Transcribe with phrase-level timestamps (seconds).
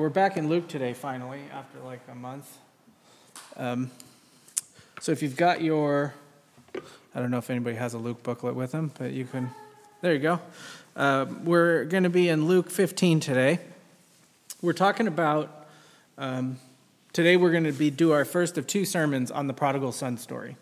[0.00, 2.56] We're back in Luke today, finally, after like a month.
[3.56, 3.90] Um,
[5.00, 6.14] so if you've got your,
[7.12, 9.50] I don't know if anybody has a Luke booklet with them, but you can,
[10.00, 10.40] there you go.
[10.94, 13.58] Uh, we're going to be in Luke 15 today.
[14.62, 15.66] We're talking about,
[16.16, 16.60] um,
[17.12, 20.16] today we're going to be do our first of two sermons on the prodigal son
[20.16, 20.56] story.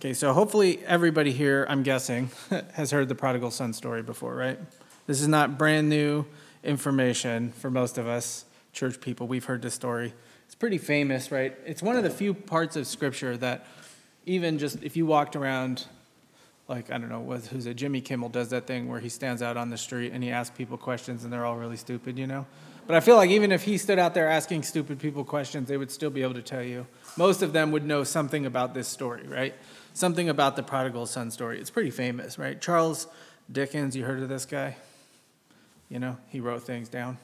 [0.00, 2.30] Okay, so hopefully everybody here, I'm guessing,
[2.72, 4.58] has heard the prodigal son story before, right?
[5.06, 6.24] This is not brand new
[6.62, 9.26] information for most of us church people.
[9.26, 10.14] We've heard this story.
[10.46, 11.56] It's pretty famous, right?
[11.66, 13.66] It's one of the few parts of Scripture that,
[14.26, 15.86] even just if you walked around,
[16.68, 17.74] like, I don't know, who's it?
[17.74, 20.56] Jimmy Kimmel does that thing where he stands out on the street and he asks
[20.56, 22.46] people questions and they're all really stupid, you know?
[22.86, 25.76] But I feel like even if he stood out there asking stupid people questions, they
[25.76, 26.86] would still be able to tell you.
[27.16, 29.54] Most of them would know something about this story, right?
[29.94, 31.60] Something about the prodigal son story.
[31.60, 32.60] It's pretty famous, right?
[32.60, 33.06] Charles
[33.50, 34.76] Dickens, you heard of this guy?
[35.92, 37.18] You know, he wrote things down.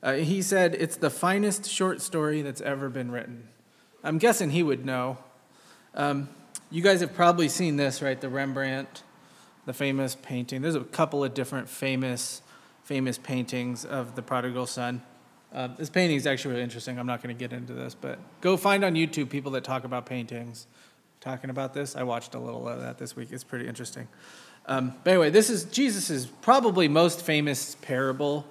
[0.00, 3.48] Uh, he said, It's the finest short story that's ever been written.
[4.04, 5.18] I'm guessing he would know.
[5.96, 6.28] Um,
[6.70, 8.20] you guys have probably seen this, right?
[8.20, 9.02] The Rembrandt,
[9.66, 10.62] the famous painting.
[10.62, 12.42] There's a couple of different famous,
[12.84, 15.02] famous paintings of the prodigal son.
[15.52, 17.00] Uh, this painting is actually really interesting.
[17.00, 19.82] I'm not going to get into this, but go find on YouTube people that talk
[19.82, 20.68] about paintings
[21.20, 21.96] talking about this.
[21.96, 23.28] I watched a little of that this week.
[23.32, 24.06] It's pretty interesting.
[24.66, 28.46] Um, but anyway, this is Jesus' probably most famous parable,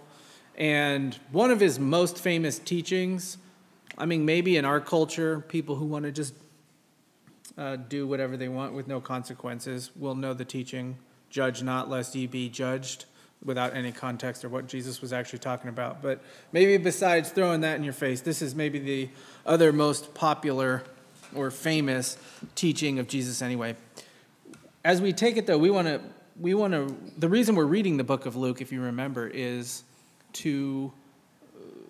[0.55, 3.37] and one of his most famous teachings.
[3.97, 6.33] I mean, maybe in our culture, people who want to just
[7.57, 10.97] uh, do whatever they want with no consequences will know the teaching
[11.29, 13.05] judge not lest ye be judged
[13.43, 16.01] without any context or what Jesus was actually talking about.
[16.01, 19.09] But maybe besides throwing that in your face, this is maybe the
[19.45, 20.83] other most popular
[21.33, 22.17] or famous
[22.55, 23.75] teaching of Jesus anyway
[24.83, 26.01] as we take it though, we want to
[26.39, 29.83] we want to the reason we're reading the book of Luke if you remember is
[30.33, 30.91] to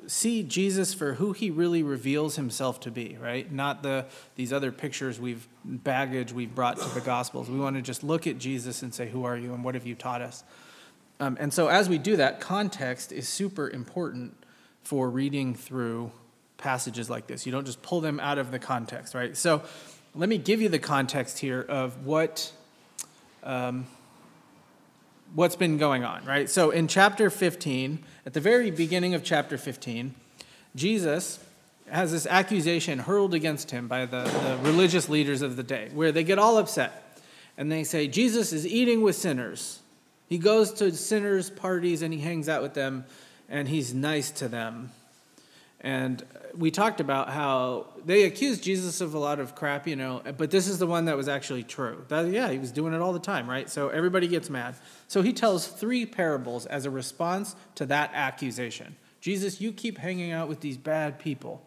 [0.07, 3.49] see Jesus for who he really reveals himself to be, right?
[3.51, 7.49] Not the these other pictures we've baggage we've brought to the gospels.
[7.49, 9.85] We want to just look at Jesus and say, "Who are you and what have
[9.85, 10.43] you taught us?"
[11.19, 14.35] Um, and so as we do that, context is super important
[14.83, 16.11] for reading through
[16.57, 17.45] passages like this.
[17.45, 19.37] You don't just pull them out of the context, right?
[19.37, 19.61] So
[20.15, 22.51] let me give you the context here of what
[23.43, 23.85] um,
[25.33, 26.49] what's been going on, right?
[26.49, 30.13] So in chapter 15, at the very beginning of chapter 15,
[30.75, 31.43] Jesus
[31.89, 36.11] has this accusation hurled against him by the, the religious leaders of the day, where
[36.11, 37.19] they get all upset
[37.57, 39.81] and they say, Jesus is eating with sinners.
[40.27, 43.05] He goes to sinners' parties and he hangs out with them
[43.49, 44.91] and he's nice to them.
[45.81, 46.23] And
[46.55, 50.51] we talked about how they accused Jesus of a lot of crap, you know, but
[50.51, 52.05] this is the one that was actually true.
[52.07, 53.67] That, yeah, he was doing it all the time, right?
[53.67, 54.75] So everybody gets mad.
[55.07, 58.95] So he tells three parables as a response to that accusation.
[59.21, 61.65] Jesus, you keep hanging out with these bad people.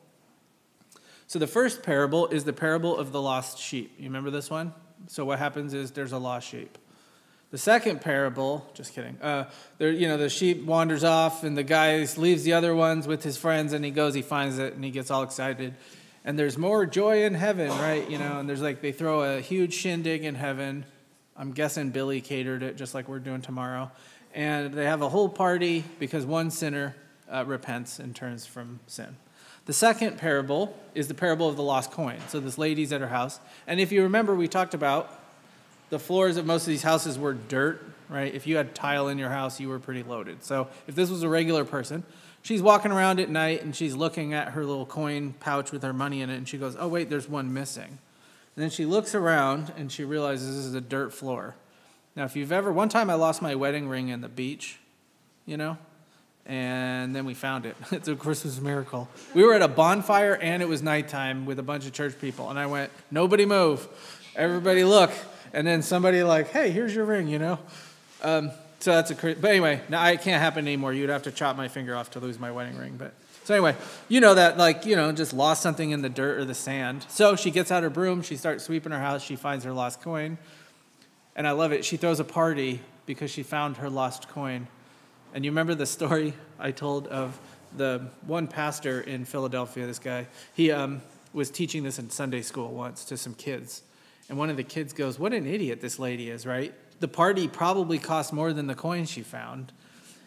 [1.26, 3.94] So the first parable is the parable of the lost sheep.
[3.98, 4.74] You remember this one?
[5.08, 6.78] So what happens is there's a lost sheep.
[7.54, 9.16] The second parable, just kidding.
[9.22, 9.48] Uh,
[9.78, 13.22] there, you know, the sheep wanders off, and the guy leaves the other ones with
[13.22, 15.72] his friends, and he goes, he finds it, and he gets all excited.
[16.24, 18.10] And there's more joy in heaven, right?
[18.10, 20.84] You know, and there's like they throw a huge shindig in heaven.
[21.36, 23.92] I'm guessing Billy catered it, just like we're doing tomorrow.
[24.34, 26.96] And they have a whole party because one sinner
[27.32, 29.16] uh, repents and turns from sin.
[29.66, 32.18] The second parable is the parable of the lost coin.
[32.26, 33.38] So this lady's at her house,
[33.68, 35.20] and if you remember, we talked about
[35.90, 38.34] the floors of most of these houses were dirt, right?
[38.34, 40.44] If you had tile in your house, you were pretty loaded.
[40.44, 42.04] So if this was a regular person,
[42.42, 45.92] she's walking around at night and she's looking at her little coin pouch with her
[45.92, 47.98] money in it, and she goes, Oh, wait, there's one missing.
[48.56, 51.56] And then she looks around and she realizes this is a dirt floor.
[52.14, 54.78] Now, if you've ever, one time I lost my wedding ring in the beach,
[55.46, 55.76] you know,
[56.46, 57.76] and then we found it.
[57.92, 59.08] It's a Christmas miracle.
[59.34, 62.50] We were at a bonfire and it was nighttime with a bunch of church people,
[62.50, 63.88] and I went, Nobody move.
[64.36, 65.10] Everybody look
[65.54, 67.58] and then somebody like, hey, here's your ring, you know?
[68.22, 68.50] Um,
[68.80, 70.92] so that's a but anyway, now it can't happen anymore.
[70.92, 72.96] You'd have to chop my finger off to lose my wedding ring.
[72.98, 73.76] But so anyway,
[74.08, 77.06] you know that like you know just lost something in the dirt or the sand.
[77.08, 80.02] So she gets out her broom, she starts sweeping her house, she finds her lost
[80.02, 80.36] coin,
[81.34, 81.82] and I love it.
[81.82, 84.66] She throws a party because she found her lost coin.
[85.32, 87.38] And you remember the story I told of
[87.74, 89.86] the one pastor in Philadelphia.
[89.86, 91.00] This guy, he um,
[91.32, 93.82] was teaching this in Sunday school once to some kids
[94.28, 96.74] and one of the kids goes, What an idiot this lady is, right?
[97.00, 99.72] The party probably cost more than the coin she found.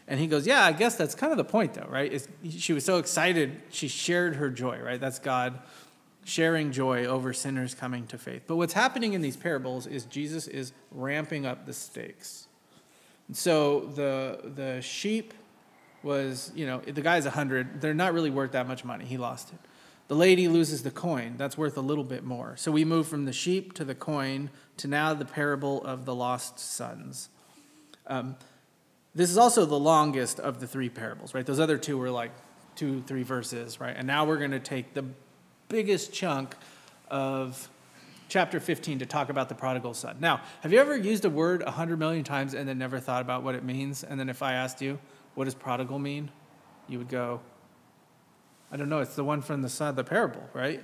[0.08, 2.12] And he goes, Yeah, I guess that's kind of the point, though, right?
[2.12, 5.00] It's, she was so excited, she shared her joy, right?
[5.00, 5.60] That's God
[6.24, 8.44] sharing joy over sinners coming to faith.
[8.48, 12.48] But what's happening in these parables is Jesus is ramping up the stakes.
[13.28, 15.34] And so the, the sheep
[16.04, 19.06] was, you know, the guy's 100, they're not really worth that much money.
[19.06, 19.60] He lost it.
[20.08, 22.56] The lady loses the coin, that's worth a little bit more.
[22.56, 26.16] So we move from the sheep to the coin to now the parable of the
[26.16, 27.30] lost sons.
[28.06, 28.38] Um,
[29.14, 31.46] this is also the longest of the three parables, right?
[31.46, 32.32] Those other two were like
[32.76, 33.96] two, three verses, right?
[33.98, 35.04] And now we're going to take the
[35.68, 36.56] biggest chunk
[37.10, 37.68] of
[38.30, 40.18] chapter 15 to talk about the prodigal son.
[40.20, 43.22] Now, have you ever used a word a hundred million times and then never thought
[43.22, 44.04] about what it means?
[44.04, 45.00] And then if I asked you,
[45.36, 46.30] what does prodigal mean?
[46.88, 47.42] You would go,
[48.72, 50.82] I don't know, it's the one from the son of the parable, right?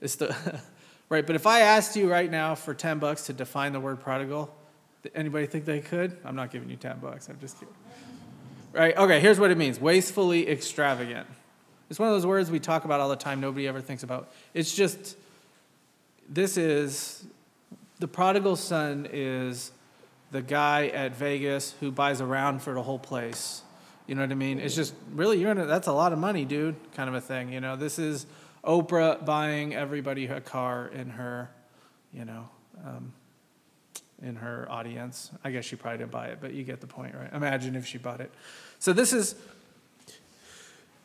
[0.00, 0.34] It's the
[1.08, 4.00] right, but if I asked you right now for 10 bucks to define the word
[4.00, 4.54] prodigal,
[5.14, 6.16] anybody think they could?
[6.24, 7.28] I'm not giving you 10 bucks.
[7.28, 7.74] I'm just kidding.
[8.72, 8.96] Right?
[8.96, 9.80] Okay, here's what it means.
[9.80, 11.26] Wastefully extravagant.
[11.90, 14.30] It's one of those words we talk about all the time nobody ever thinks about.
[14.52, 15.16] It's just
[16.28, 17.24] this is
[17.98, 19.72] the prodigal son is
[20.30, 23.62] the guy at Vegas who buys a round for the whole place.
[24.08, 24.58] You know what I mean?
[24.58, 27.20] It's just really you're in a, that's a lot of money, dude, kind of a
[27.20, 27.52] thing.
[27.52, 28.26] You know, this is
[28.64, 31.50] Oprah buying everybody a car in her,
[32.12, 32.48] you know,
[32.84, 33.12] um,
[34.20, 35.30] in her audience.
[35.44, 37.32] I guess she probably didn't buy it, but you get the point, right?
[37.32, 38.32] Imagine if she bought it.
[38.80, 39.36] So this is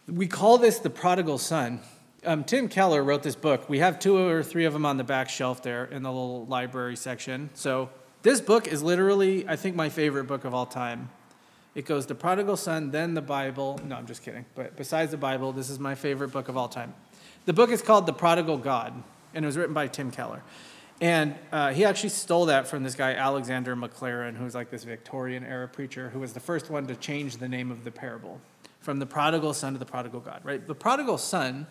[0.08, 1.82] we call this the prodigal son
[2.26, 3.70] um, Tim Keller wrote this book.
[3.70, 6.46] We have two or three of them on the back shelf there in the little
[6.46, 7.50] library section.
[7.54, 7.90] So
[8.22, 11.10] this book is literally, I think, my favorite book of all time.
[11.76, 13.80] It goes the prodigal son, then the Bible.
[13.86, 14.46] No, I'm just kidding.
[14.56, 16.94] But besides the Bible, this is my favorite book of all time.
[17.46, 18.94] The book is called The Prodigal God,
[19.34, 20.44] and it was written by Tim Keller.
[21.02, 25.44] And uh, he actually stole that from this guy, Alexander Maclaren, who's like this Victorian
[25.44, 28.40] era preacher who was the first one to change the name of the parable
[28.80, 30.66] from the prodigal son to the prodigal God, right?
[30.66, 31.68] The prodigal son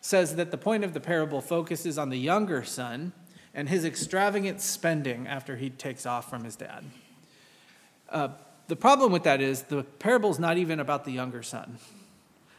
[0.00, 3.12] says that the point of the parable focuses on the younger son
[3.54, 6.84] and his extravagant spending after he takes off from his dad.
[8.08, 8.28] Uh,
[8.70, 11.76] the problem with that is the parable is not even about the younger son.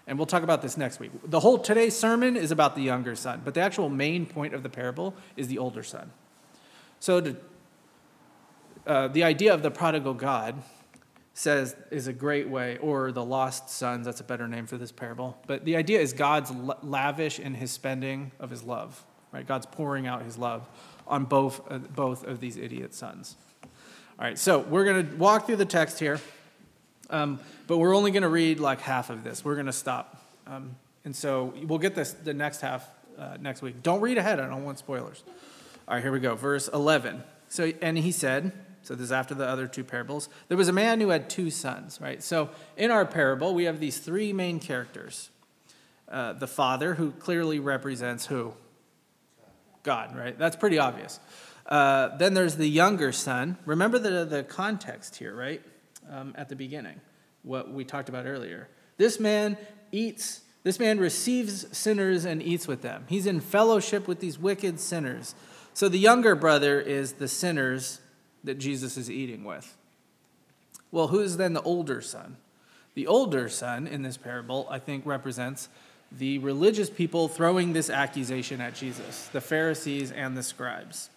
[0.06, 1.12] And we'll talk about this next week.
[1.24, 4.62] The whole today's sermon is about the younger son, but the actual main point of
[4.62, 6.12] the parable is the older son.
[7.00, 7.38] So, to,
[8.86, 10.62] uh, the idea of the prodigal God
[11.34, 14.92] says is a great way, or the lost sons, that's a better name for this
[14.92, 15.38] parable.
[15.48, 16.52] But the idea is God's
[16.84, 19.48] lavish in his spending of his love, right?
[19.48, 20.68] God's pouring out his love
[21.08, 23.38] on both, uh, both of these idiot sons.
[24.22, 26.22] All right, so we're going to walk through the text here,
[27.10, 29.44] um, but we're only going to read like half of this.
[29.44, 30.24] We're going to stop.
[30.46, 32.88] Um, and so we'll get this the next half
[33.18, 33.82] uh, next week.
[33.82, 35.24] Don't read ahead, I don't want spoilers.
[35.88, 36.36] All right, here we go.
[36.36, 37.24] Verse 11.
[37.50, 38.52] So, and he said,
[38.84, 40.30] so this is after the other two parables.
[40.50, 42.22] There was a man who had two sons, right?
[42.22, 45.32] So in our parable, we have these three main characters.
[46.08, 48.54] Uh, the father, who clearly represents who?
[49.82, 50.38] God, right?
[50.38, 51.20] That's pretty obvious.
[51.72, 53.58] Uh, then there's the younger son.
[53.66, 55.62] Remember the, the context here, right?
[56.10, 57.00] Um, at the beginning,
[57.44, 58.68] what we talked about earlier.
[58.98, 59.58] This man
[59.94, 63.06] eats, this man receives sinners and eats with them.
[63.08, 65.34] He's in fellowship with these wicked sinners.
[65.74, 68.02] So the younger brother is the sinners
[68.44, 69.78] that Jesus is eating with.
[70.92, 72.36] Well, who is then the older son?
[72.96, 75.70] The older son in this parable, I think, represents
[76.12, 81.10] the religious people throwing this accusation at Jesus, the Pharisees and the scribes.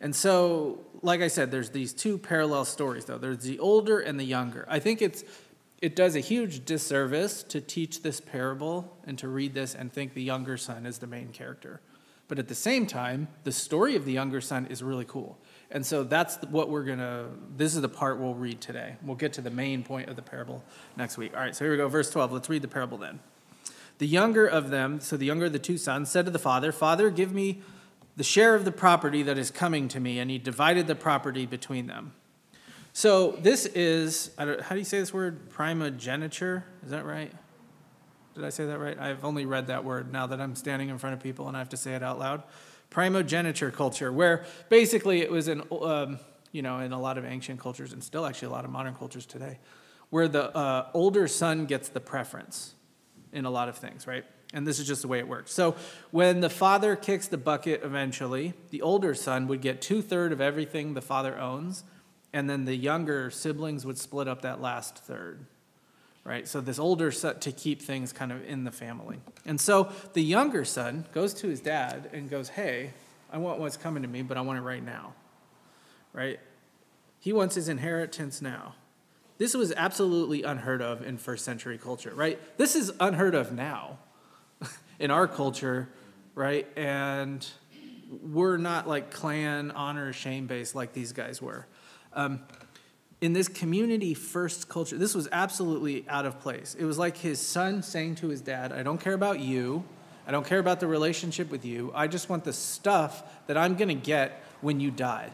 [0.00, 3.18] And so, like I said, there's these two parallel stories, though.
[3.18, 4.64] There's the older and the younger.
[4.68, 5.24] I think it's
[5.80, 10.14] it does a huge disservice to teach this parable and to read this and think
[10.14, 11.80] the younger son is the main character.
[12.26, 15.38] But at the same time, the story of the younger son is really cool.
[15.70, 18.96] And so that's what we're going to, this is the part we'll read today.
[19.02, 20.64] We'll get to the main point of the parable
[20.96, 21.32] next week.
[21.34, 22.32] All right, so here we go, verse 12.
[22.32, 23.20] Let's read the parable then.
[23.98, 26.72] The younger of them, so the younger of the two sons, said to the father,
[26.72, 27.62] Father, give me
[28.18, 30.18] the share of the property that is coming to me.
[30.18, 32.12] And he divided the property between them.
[32.92, 35.48] So this is, how do you say this word?
[35.48, 36.64] Primogeniture?
[36.84, 37.32] Is that right?
[38.34, 38.98] Did I say that right?
[38.98, 41.60] I've only read that word now that I'm standing in front of people and I
[41.60, 42.42] have to say it out loud
[42.90, 46.18] primogeniture culture, where basically it was in, um,
[46.52, 48.94] you know, in a lot of ancient cultures and still actually a lot of modern
[48.94, 49.58] cultures today,
[50.10, 52.74] where the uh, older son gets the preference
[53.32, 54.24] in a lot of things, right?
[54.54, 55.52] And this is just the way it works.
[55.52, 55.76] So
[56.10, 60.40] when the father kicks the bucket eventually, the older son would get two thirds of
[60.40, 61.84] everything the father owns,
[62.32, 65.46] and then the younger siblings would split up that last third
[66.28, 66.46] right?
[66.46, 69.18] So this older son to keep things kind of in the family.
[69.46, 72.90] And so the younger son goes to his dad and goes, Hey,
[73.32, 75.14] I want what's coming to me, but I want it right now,
[76.12, 76.38] right?
[77.18, 78.74] He wants his inheritance now.
[79.38, 82.38] This was absolutely unheard of in first century culture, right?
[82.58, 83.98] This is unheard of now
[84.98, 85.88] in our culture,
[86.34, 86.66] right?
[86.76, 87.46] And
[88.22, 91.66] we're not like clan honor shame based like these guys were.
[92.12, 92.40] Um,
[93.20, 96.76] in this community first culture, this was absolutely out of place.
[96.78, 99.84] It was like his son saying to his dad, I don't care about you.
[100.26, 101.90] I don't care about the relationship with you.
[101.94, 105.30] I just want the stuff that I'm going to get when you die.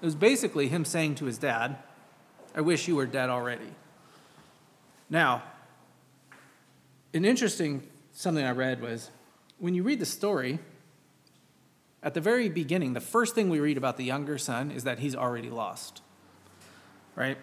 [0.00, 1.78] It was basically him saying to his dad,
[2.54, 3.70] I wish you were dead already.
[5.10, 5.42] Now,
[7.14, 7.82] an interesting
[8.18, 9.10] something I read was
[9.58, 10.58] when you read the story,
[12.02, 14.98] at the very beginning, the first thing we read about the younger son is that
[14.98, 16.02] he's already lost
[17.18, 17.36] right?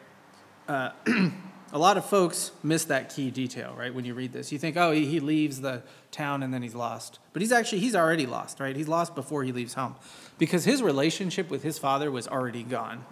[0.69, 0.91] Uh,
[1.73, 3.93] a lot of folks miss that key detail, right?
[3.93, 7.19] When you read this, you think, oh, he, leaves the town and then he's lost.
[7.33, 8.75] But he's actually, he's already lost, right?
[8.75, 9.95] He's lost before he leaves home
[10.37, 13.03] because his relationship with his father was already gone.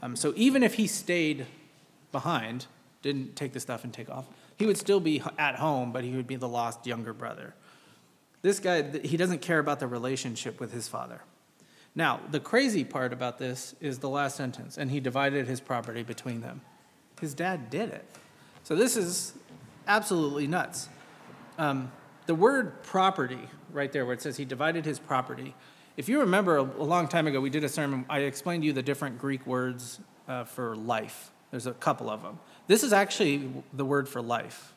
[0.00, 1.46] Um, so even if he stayed
[2.12, 2.66] behind,
[3.02, 4.26] didn't take the stuff and take off,
[4.60, 7.54] he would still be at home, but he would be the lost younger brother.
[8.42, 11.22] This guy, he doesn't care about the relationship with his father.
[11.94, 16.02] Now, the crazy part about this is the last sentence, and he divided his property
[16.02, 16.60] between them.
[17.22, 18.04] His dad did it.
[18.62, 19.32] So this is
[19.88, 20.90] absolutely nuts.
[21.56, 21.90] Um,
[22.26, 25.54] the word property, right there, where it says he divided his property,
[25.96, 28.66] if you remember a, a long time ago, we did a sermon, I explained to
[28.66, 31.30] you the different Greek words uh, for life.
[31.50, 32.38] There's a couple of them.
[32.70, 34.74] This is actually the word for life.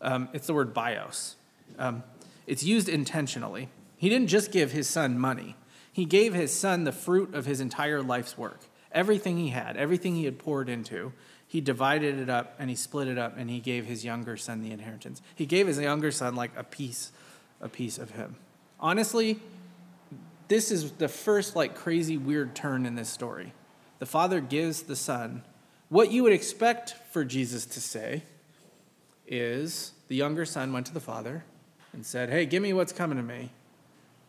[0.00, 1.36] Um, it's the word bios.
[1.78, 2.04] Um,
[2.46, 3.68] it's used intentionally.
[3.98, 5.54] He didn't just give his son money,
[5.92, 8.60] he gave his son the fruit of his entire life's work.
[8.92, 11.12] Everything he had, everything he had poured into,
[11.46, 14.62] he divided it up and he split it up and he gave his younger son
[14.62, 15.20] the inheritance.
[15.34, 17.12] He gave his younger son like a piece,
[17.60, 18.36] a piece of him.
[18.80, 19.38] Honestly,
[20.48, 23.52] this is the first like crazy weird turn in this story.
[23.98, 25.42] The father gives the son
[25.92, 28.22] what you would expect for Jesus to say
[29.26, 31.44] is the younger son went to the father
[31.92, 33.50] and said, Hey, give me what's coming to me.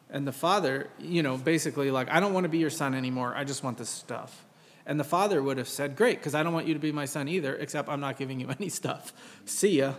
[0.10, 3.34] And the father, you know, basically, like, I don't want to be your son anymore.
[3.34, 4.46] I just want this stuff.
[4.86, 7.05] And the father would have said, Great, because I don't want you to be my
[7.05, 9.13] son either, except I'm not giving you any stuff.
[9.46, 9.93] See ya.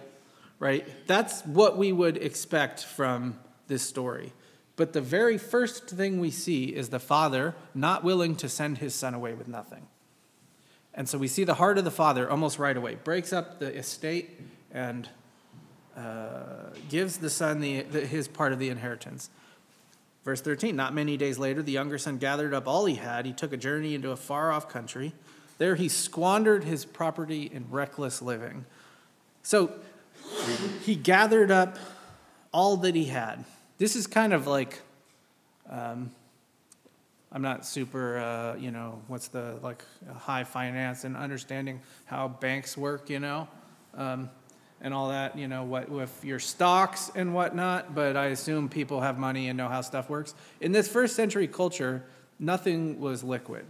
[0.58, 0.86] Right?
[1.06, 4.34] That's what we would expect from this story.
[4.76, 8.94] But the very first thing we see is the father not willing to send his
[8.94, 9.86] son away with nothing.
[10.94, 13.74] And so we see the heart of the father almost right away, breaks up the
[13.74, 14.40] estate
[14.72, 15.08] and
[15.96, 19.30] uh, gives the son the, the, his part of the inheritance.
[20.24, 23.26] Verse 13 Not many days later, the younger son gathered up all he had.
[23.26, 25.12] He took a journey into a far off country.
[25.58, 28.64] There he squandered his property in reckless living.
[29.42, 29.72] So
[30.82, 31.76] he gathered up
[32.52, 33.44] all that he had.
[33.78, 34.80] This is kind of like,
[35.68, 36.10] um,
[37.34, 39.84] I'm not super, uh, you know, what's the like
[40.16, 43.48] high finance and understanding how banks work, you know.
[43.92, 44.30] Um,
[44.80, 49.00] and all that, you know, what with your stocks and whatnot, but I assume people
[49.00, 50.34] have money and know how stuff works.
[50.60, 52.04] In this first century culture,
[52.38, 53.64] nothing was liquid,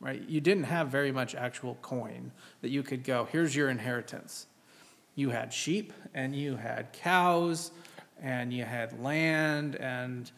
[0.00, 0.22] right?
[0.28, 4.46] You didn't have very much actual coin that you could go, here's your inheritance.
[5.16, 7.72] You had sheep and you had cows
[8.22, 10.30] and you had land and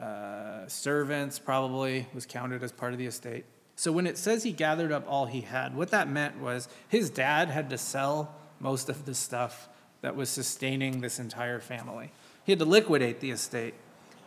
[0.00, 3.44] uh, servants, probably was counted as part of the estate.
[3.76, 7.10] So when it says he gathered up all he had, what that meant was his
[7.10, 9.68] dad had to sell most of the stuff
[10.00, 12.10] that was sustaining this entire family.
[12.44, 13.74] He had to liquidate the estate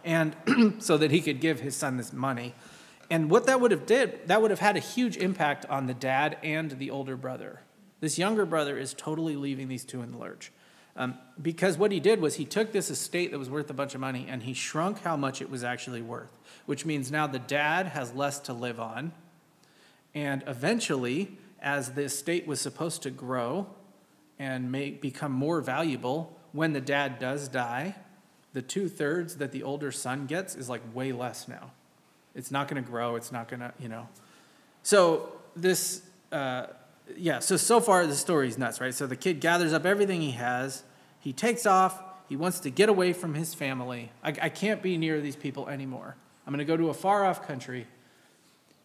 [0.03, 0.35] and
[0.79, 2.53] so that he could give his son this money.
[3.09, 5.93] And what that would have did, that would have had a huge impact on the
[5.93, 7.59] dad and the older brother.
[7.99, 10.51] This younger brother is totally leaving these two in the lurch.
[10.95, 13.95] Um, because what he did was he took this estate that was worth a bunch
[13.95, 17.39] of money and he shrunk how much it was actually worth, which means now the
[17.39, 19.13] dad has less to live on.
[20.13, 23.67] And eventually, as the estate was supposed to grow,
[24.41, 27.95] and may become more valuable when the dad does die.
[28.53, 31.69] The two thirds that the older son gets is like way less now.
[32.33, 33.15] It's not going to grow.
[33.17, 34.10] It's not going to, you know.
[34.81, 36.67] So this, uh,
[37.18, 37.39] yeah.
[37.39, 38.94] So so far the story's nuts, right?
[38.94, 40.84] So the kid gathers up everything he has.
[41.20, 42.01] He takes off.
[42.30, 44.12] He wants to get away from his family.
[44.24, 46.15] I, I can't be near these people anymore.
[46.46, 47.88] I'm going to go to a far off country.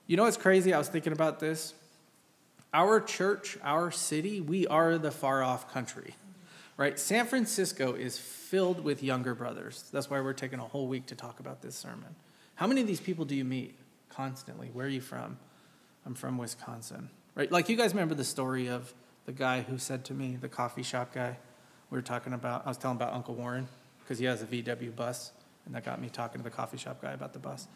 [0.07, 0.73] You know what's crazy?
[0.73, 1.75] I was thinking about this.
[2.75, 6.15] Our church, our city, we are the far off country,
[6.77, 6.99] right?
[6.99, 9.85] San Francisco is filled with younger brothers.
[9.93, 12.15] That's why we're taking a whole week to talk about this sermon.
[12.57, 13.79] How many of these people do you meet
[14.11, 14.69] constantly?
[14.73, 15.39] Where are you from?
[16.05, 17.53] I'm from Wisconsin, right?
[17.53, 18.93] Like you guys remember the story of
[19.27, 21.37] the guy who said to me, the coffee shop guy,
[21.91, 23.69] we were talking about, I was telling about Uncle Warren
[24.01, 25.33] because he has a VW bus,
[25.65, 27.69] and that got me talking to the coffee shop guy about the bus.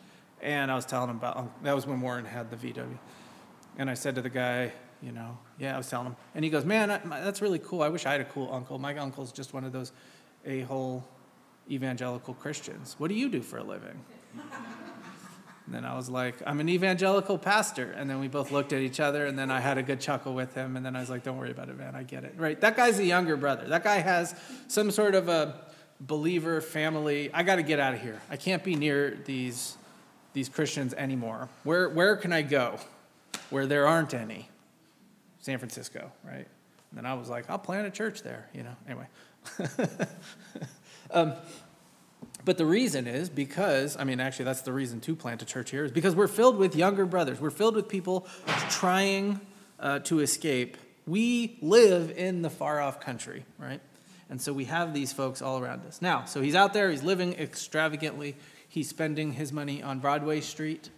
[0.43, 2.99] And I was telling him about, that was when Warren had the VW.
[3.79, 6.17] And I said to the guy, you know, yeah, I was telling him.
[6.35, 7.83] And he goes, man, I, that's really cool.
[7.83, 8.79] I wish I had a cool uncle.
[8.79, 9.93] My uncle's just one of those
[10.47, 11.05] a hole
[11.71, 12.97] evangelical Christians.
[12.99, 14.01] What do you do for a living?
[15.71, 17.93] And then I was like, I'm an evangelical pastor.
[17.93, 20.35] And then we both looked at each other, and then I had a good chuckle
[20.35, 20.77] with him.
[20.77, 21.95] And then I was like, Don't worry about it, man.
[21.95, 22.35] I get it.
[22.37, 22.61] Right?
[22.61, 23.69] That guy's a younger brother.
[23.69, 24.35] That guy has
[24.67, 25.61] some sort of a
[26.01, 27.31] believer family.
[27.33, 28.21] I got to get out of here.
[28.29, 29.77] I can't be near these,
[30.33, 31.49] these Christians anymore.
[31.63, 32.81] Where, where can I go
[33.51, 34.49] where there aren't any?
[35.39, 36.35] San Francisco, right?
[36.35, 38.75] And then I was like, I'll plant a church there, you know?
[38.89, 39.07] Anyway.
[41.13, 41.35] um,
[42.45, 45.71] but the reason is because, I mean, actually, that's the reason to plant a church
[45.71, 47.41] here, is because we're filled with younger brothers.
[47.41, 48.27] We're filled with people
[48.71, 49.41] trying
[49.79, 50.77] uh, to escape.
[51.07, 53.81] We live in the far off country, right?
[54.29, 56.01] And so we have these folks all around us.
[56.01, 58.37] Now, so he's out there, he's living extravagantly,
[58.69, 60.89] he's spending his money on Broadway Street,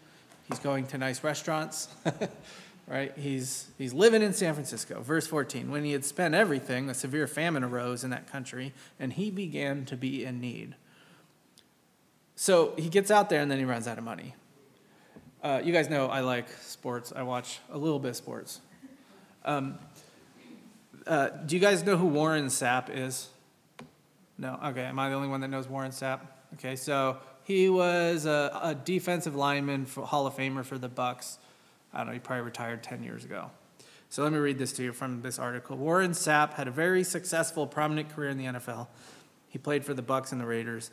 [0.49, 1.89] he's going to nice restaurants.
[2.87, 3.17] right?
[3.17, 5.01] He's, he's living in San Francisco.
[5.01, 9.13] Verse 14 When he had spent everything, a severe famine arose in that country, and
[9.15, 10.75] he began to be in need.
[12.43, 14.35] So he gets out there and then he runs out of money.
[15.45, 17.13] Uh, you guys know I like sports.
[17.15, 18.61] I watch a little bit of sports.
[19.45, 19.79] Um,
[21.07, 23.29] uh, do you guys know who Warren Sapp is?
[24.39, 24.59] No?
[24.61, 26.19] Okay, am I the only one that knows Warren Sapp?
[26.55, 31.37] Okay, so he was a, a defensive lineman, Hall of Famer for the Bucs.
[31.95, 33.53] I don't know, he probably retired 10 years ago.
[34.11, 35.77] So let me read this to you from this article.
[35.77, 38.89] Warren Sapp had a very successful, prominent career in the NFL.
[39.49, 40.91] He played for the Bucs and the Raiders.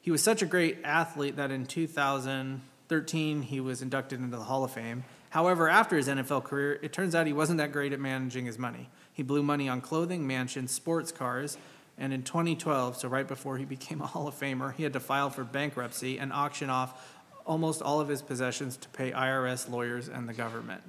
[0.00, 4.64] He was such a great athlete that in 2013 he was inducted into the Hall
[4.64, 5.04] of Fame.
[5.30, 8.58] However, after his NFL career, it turns out he wasn't that great at managing his
[8.58, 8.88] money.
[9.12, 11.58] He blew money on clothing, mansions, sports cars,
[11.98, 15.00] and in 2012, so right before he became a Hall of Famer, he had to
[15.00, 20.08] file for bankruptcy and auction off almost all of his possessions to pay IRS lawyers
[20.08, 20.82] and the government.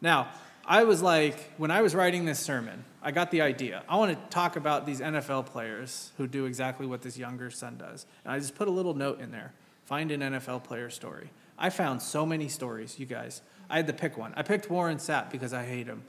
[0.00, 0.28] Now,
[0.68, 3.84] I was like, when I was writing this sermon, I got the idea.
[3.88, 7.76] I want to talk about these NFL players who do exactly what this younger son
[7.76, 8.04] does.
[8.24, 9.52] And I just put a little note in there
[9.84, 11.30] find an NFL player story.
[11.56, 13.40] I found so many stories, you guys.
[13.70, 14.34] I had to pick one.
[14.36, 16.02] I picked Warren Sapp because I hate him.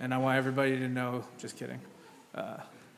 [0.00, 1.80] And I want everybody to know, just kidding.
[2.34, 2.56] Uh,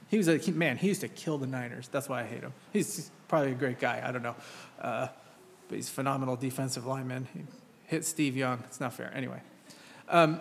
[0.08, 1.88] he was a man, he used to kill the Niners.
[1.88, 2.52] That's why I hate him.
[2.72, 4.02] He's, he's probably a great guy.
[4.04, 4.36] I don't know.
[4.80, 5.08] Uh,
[5.68, 7.26] but he's a phenomenal defensive lineman.
[7.34, 7.42] He
[7.86, 8.62] hit Steve Young.
[8.66, 9.12] It's not fair.
[9.14, 9.40] Anyway.
[10.10, 10.40] Um,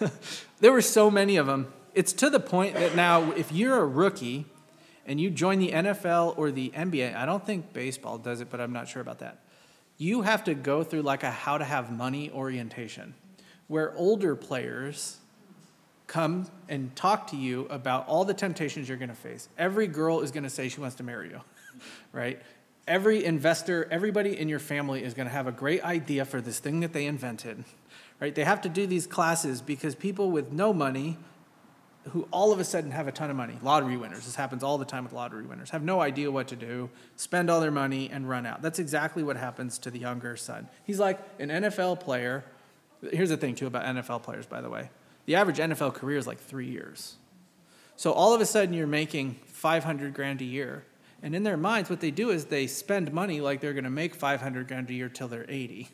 [0.60, 1.72] there were so many of them.
[1.94, 4.46] It's to the point that now, if you're a rookie
[5.06, 8.60] and you join the NFL or the NBA, I don't think baseball does it, but
[8.60, 9.38] I'm not sure about that.
[9.98, 13.14] You have to go through like a how to have money orientation,
[13.68, 15.18] where older players
[16.06, 19.48] come and talk to you about all the temptations you're going to face.
[19.58, 21.40] Every girl is going to say she wants to marry you,
[22.12, 22.40] right?
[22.88, 26.58] Every investor, everybody in your family is going to have a great idea for this
[26.58, 27.64] thing that they invented
[28.22, 28.36] right?
[28.36, 31.18] They have to do these classes because people with no money
[32.10, 34.78] who all of a sudden have a ton of money, lottery winners, this happens all
[34.78, 38.08] the time with lottery winners, have no idea what to do, spend all their money
[38.12, 38.62] and run out.
[38.62, 40.68] That's exactly what happens to the younger son.
[40.84, 42.44] He's like an NFL player.
[43.10, 44.90] Here's the thing, too, about NFL players, by the way.
[45.26, 47.16] The average NFL career is like three years.
[47.96, 50.84] So all of a sudden, you're making 500 grand a year.
[51.24, 53.90] And in their minds, what they do is they spend money like they're going to
[53.90, 55.88] make 500 grand a year till they're 80.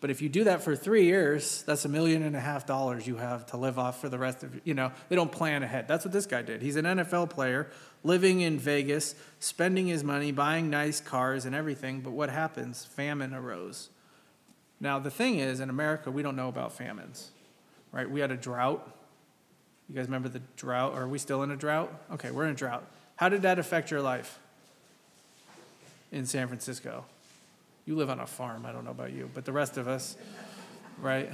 [0.00, 3.06] But if you do that for three years, that's a million and a half dollars
[3.06, 5.88] you have to live off for the rest of you know, they don't plan ahead.
[5.88, 6.62] That's what this guy did.
[6.62, 7.68] He's an NFL player
[8.02, 12.00] living in Vegas, spending his money, buying nice cars and everything.
[12.00, 12.84] But what happens?
[12.84, 13.90] Famine arose.
[14.80, 17.30] Now, the thing is, in America, we don't know about famines,
[17.92, 18.10] right?
[18.10, 18.90] We had a drought.
[19.90, 20.94] You guys remember the drought?
[20.94, 21.92] Are we still in a drought?
[22.14, 22.84] Okay, we're in a drought.
[23.16, 24.38] How did that affect your life
[26.10, 27.04] in San Francisco?
[27.86, 30.16] You live on a farm, I don't know about you, but the rest of us,
[31.00, 31.30] right?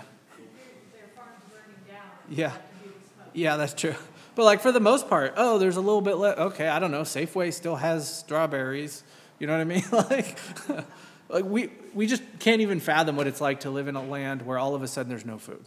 [2.28, 2.52] Yeah.
[3.32, 3.94] Yeah, that's true.
[4.34, 6.38] But like for the most part, oh, there's a little bit left.
[6.38, 7.02] Okay, I don't know.
[7.02, 9.02] Safeway still has strawberries.
[9.38, 9.84] You know what I mean?
[9.92, 10.38] like,
[11.28, 14.42] like we we just can't even fathom what it's like to live in a land
[14.42, 15.64] where all of a sudden there's no food.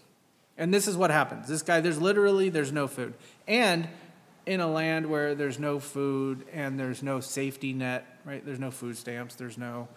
[0.57, 1.47] And this is what happens.
[1.47, 3.13] This guy, there's literally there's no food.
[3.47, 3.87] And
[4.45, 8.45] in a land where there's no food and there's no safety net, right?
[8.45, 9.87] There's no food stamps, there's no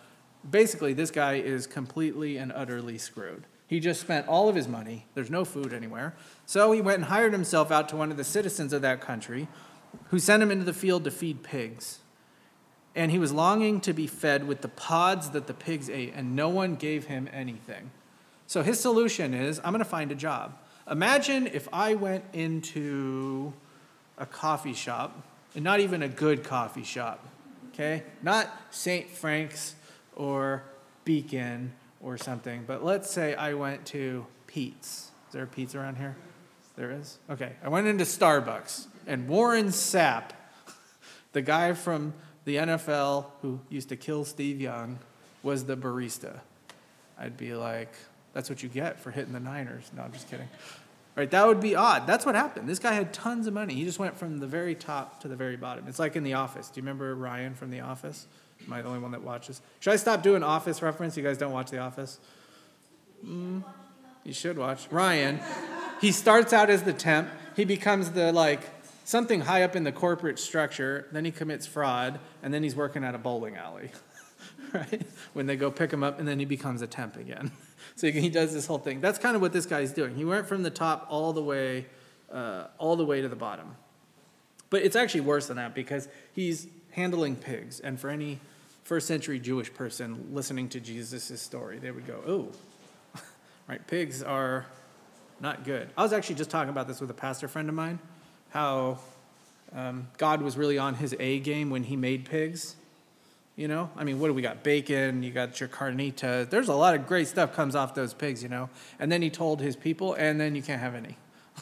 [0.49, 3.45] basically, this guy is completely and utterly screwed.
[3.67, 5.07] He just spent all of his money.
[5.15, 6.15] There's no food anywhere.
[6.45, 9.49] So he went and hired himself out to one of the citizens of that country
[10.09, 12.01] who sent him into the field to feed pigs.
[12.95, 16.37] And he was longing to be fed with the pods that the pigs ate, and
[16.37, 17.91] no one gave him anything.
[18.47, 20.59] So his solution is I'm going to find a job.
[20.91, 23.55] Imagine if I went into
[24.19, 25.23] a coffee shop,
[25.55, 27.27] and not even a good coffee shop,
[27.73, 28.03] okay?
[28.23, 29.09] Not St.
[29.09, 29.75] Frank's
[30.17, 30.63] or
[31.05, 32.65] Beacon or something.
[32.67, 35.11] But let's say I went to Pete's.
[35.29, 36.17] Is there a Pete's around here?
[36.77, 37.19] There is?
[37.31, 37.53] Okay.
[37.63, 40.31] I went into Starbucks and Warren Sapp,
[41.33, 44.99] the guy from the NFL who used to kill Steve Young,
[45.43, 46.41] was the barista.
[47.19, 47.93] I'd be like,
[48.33, 49.91] that's what you get for hitting the Niners.
[49.95, 50.49] No, I'm just kidding.
[51.15, 52.07] Right, that would be odd.
[52.07, 52.69] That's what happened.
[52.69, 53.75] This guy had tons of money.
[53.75, 55.87] He just went from the very top to the very bottom.
[55.87, 56.69] It's like in The Office.
[56.69, 58.27] Do you remember Ryan from The Office?
[58.67, 59.61] Am I the only one that watches?
[59.81, 61.17] Should I stop doing Office reference?
[61.17, 62.19] You guys don't watch The Office?
[63.25, 63.65] Mm,
[64.25, 64.87] you should watch.
[64.91, 65.41] Ryan,
[66.01, 67.29] he starts out as the temp.
[67.57, 68.61] He becomes the like
[69.05, 71.07] something high up in the corporate structure.
[71.13, 73.91] Then he commits fraud, and then he's working at a bowling alley.
[74.73, 75.03] right?
[75.33, 77.51] When they go pick him up, and then he becomes a temp again.
[77.95, 79.01] So he does this whole thing.
[79.01, 80.15] That's kind of what this guy's doing.
[80.15, 81.87] He went from the top all the way,
[82.33, 83.77] uh, all the way to the bottom.
[84.71, 87.81] But it's actually worse than that because he's handling pigs.
[87.81, 88.41] And for any
[88.83, 93.21] first century Jewish person listening to Jesus' story, they would go, oh,
[93.69, 94.67] right, pigs are
[95.41, 95.91] not good.
[95.97, 97.99] I was actually just talking about this with a pastor friend of mine,
[98.51, 98.99] how
[99.75, 102.77] um, God was really on his A game when he made pigs.
[103.55, 104.63] You know, I mean, what do we got?
[104.63, 106.49] Bacon, you got your carnita.
[106.49, 108.71] There's a lot of great stuff comes off those pigs, you know.
[108.99, 111.19] And then he told his people, and then you can't have any.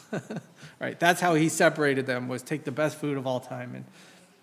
[0.79, 0.97] right?
[0.99, 3.75] That's how he separated them was take the best food of all time.
[3.75, 3.85] And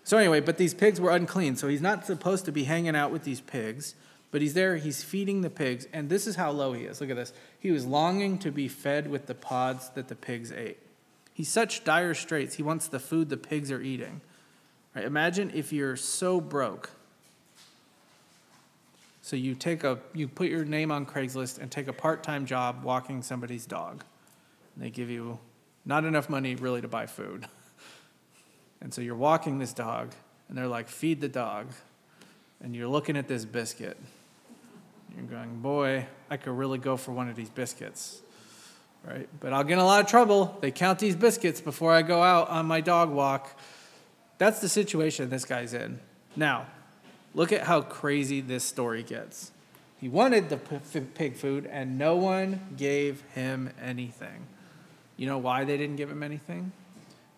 [0.09, 3.11] so anyway, but these pigs were unclean, so he's not supposed to be hanging out
[3.11, 3.93] with these pigs.
[4.31, 6.99] But he's there, he's feeding the pigs, and this is how low he is.
[6.99, 7.31] Look at this.
[7.59, 10.79] He was longing to be fed with the pods that the pigs ate.
[11.31, 12.55] He's such dire straits.
[12.55, 14.21] He wants the food the pigs are eating.
[14.95, 15.05] Right?
[15.05, 16.89] Imagine if you're so broke
[19.29, 22.83] so you take a you put your name on Craigslist and take a part-time job
[22.83, 24.03] walking somebody's dog.
[24.73, 25.37] And they give you
[25.85, 27.45] not enough money really to buy food.
[28.81, 30.13] And so you're walking this dog
[30.47, 31.67] and they're like feed the dog.
[32.61, 33.97] And you're looking at this biscuit.
[35.15, 38.21] You're going, "Boy, I could really go for one of these biscuits."
[39.05, 39.29] Right?
[39.39, 40.57] But I'll get in a lot of trouble.
[40.59, 43.57] They count these biscuits before I go out on my dog walk.
[44.37, 45.99] That's the situation this guy's in.
[46.35, 46.67] Now,
[47.33, 49.51] Look at how crazy this story gets.
[49.99, 54.47] He wanted the pig food, and no one gave him anything.
[55.17, 56.71] You know why they didn't give him anything?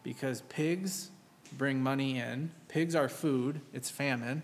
[0.03, 1.09] Because pigs
[1.57, 2.51] bring money in.
[2.67, 4.43] Pigs are food, it's famine,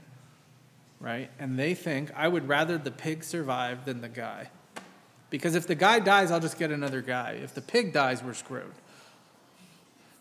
[0.99, 1.29] right?
[1.39, 4.49] And they think, I would rather the pig survive than the guy.
[5.29, 7.39] Because if the guy dies, I'll just get another guy.
[7.43, 8.73] If the pig dies, we're screwed.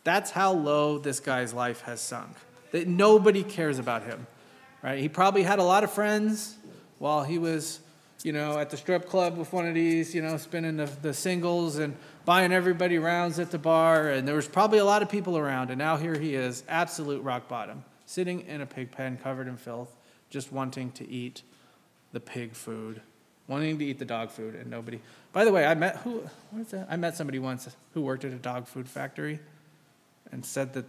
[0.05, 2.37] That's how low this guy's life has sunk.
[2.73, 4.27] That nobody cares about him
[4.87, 5.01] right?
[5.01, 6.57] He probably had a lot of friends
[6.99, 7.81] while he was,
[8.23, 11.13] you know, at the strip club with one of these, you know, spinning the, the
[11.13, 11.97] singles and
[12.27, 14.11] buying everybody rounds at the bar.
[14.11, 15.71] And there was probably a lot of people around.
[15.71, 19.57] And now here he is, absolute rock bottom, sitting in a pig pen covered in
[19.57, 19.97] filth,
[20.29, 21.43] just wanting to eat
[22.13, 23.01] the pig food,
[23.49, 25.01] wanting to eat the dog food, and nobody.
[25.33, 26.29] By the way, I met who?
[26.51, 26.89] What is that?
[26.91, 29.39] I met somebody once who worked at a dog food factory,
[30.33, 30.85] and said that,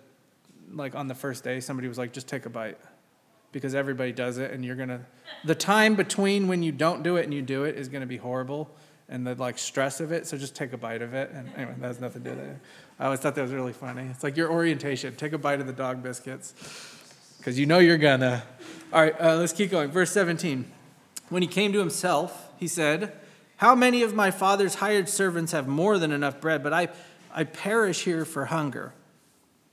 [0.73, 2.77] like on the first day, somebody was like, "Just take a bite."
[3.53, 4.99] because everybody does it and you're to
[5.45, 8.17] the time between when you don't do it and you do it is to be
[8.17, 8.69] horrible
[9.09, 11.31] and the like stress of it so just take a bite of it.
[11.31, 12.57] And anyway that has nothing to do with it.
[12.99, 14.07] I always thought that was really funny.
[14.11, 15.15] It's like your orientation.
[15.15, 16.53] Take a bite of the dog biscuits
[17.37, 18.43] because you know you're gonna.
[18.91, 19.91] All right uh, let's keep going.
[19.91, 20.71] Verse 17
[21.29, 23.13] when he came to himself he said
[23.57, 26.87] how many of my father's hired servants have more than enough bread but i
[27.33, 28.93] i perish here for hunger?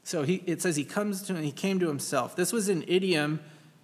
[0.05, 2.37] So he, it says he comes to he came to himself.
[2.37, 3.41] This was an idiom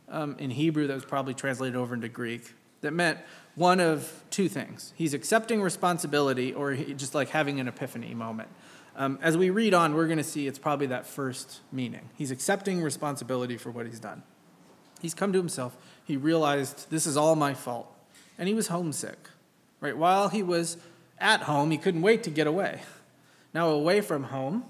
[0.09, 2.53] um, in Hebrew that was probably translated over into Greek.
[2.83, 3.19] That meant
[3.55, 4.93] one of two things.
[4.97, 8.49] He's accepting responsibility or just like having an epiphany moment.
[8.97, 12.09] Um, as we read on, we're going to see it's probably that first meaning.
[12.17, 14.23] He's accepting responsibility for what he's done.
[15.01, 15.77] He's come to himself.
[16.05, 17.91] He realized this is all my fault.
[18.39, 19.19] And he was homesick.
[19.81, 19.97] Right?
[19.97, 20.77] While he was
[21.19, 22.81] at home, he couldn't wait to get away.
[23.55, 24.65] Now, away from home,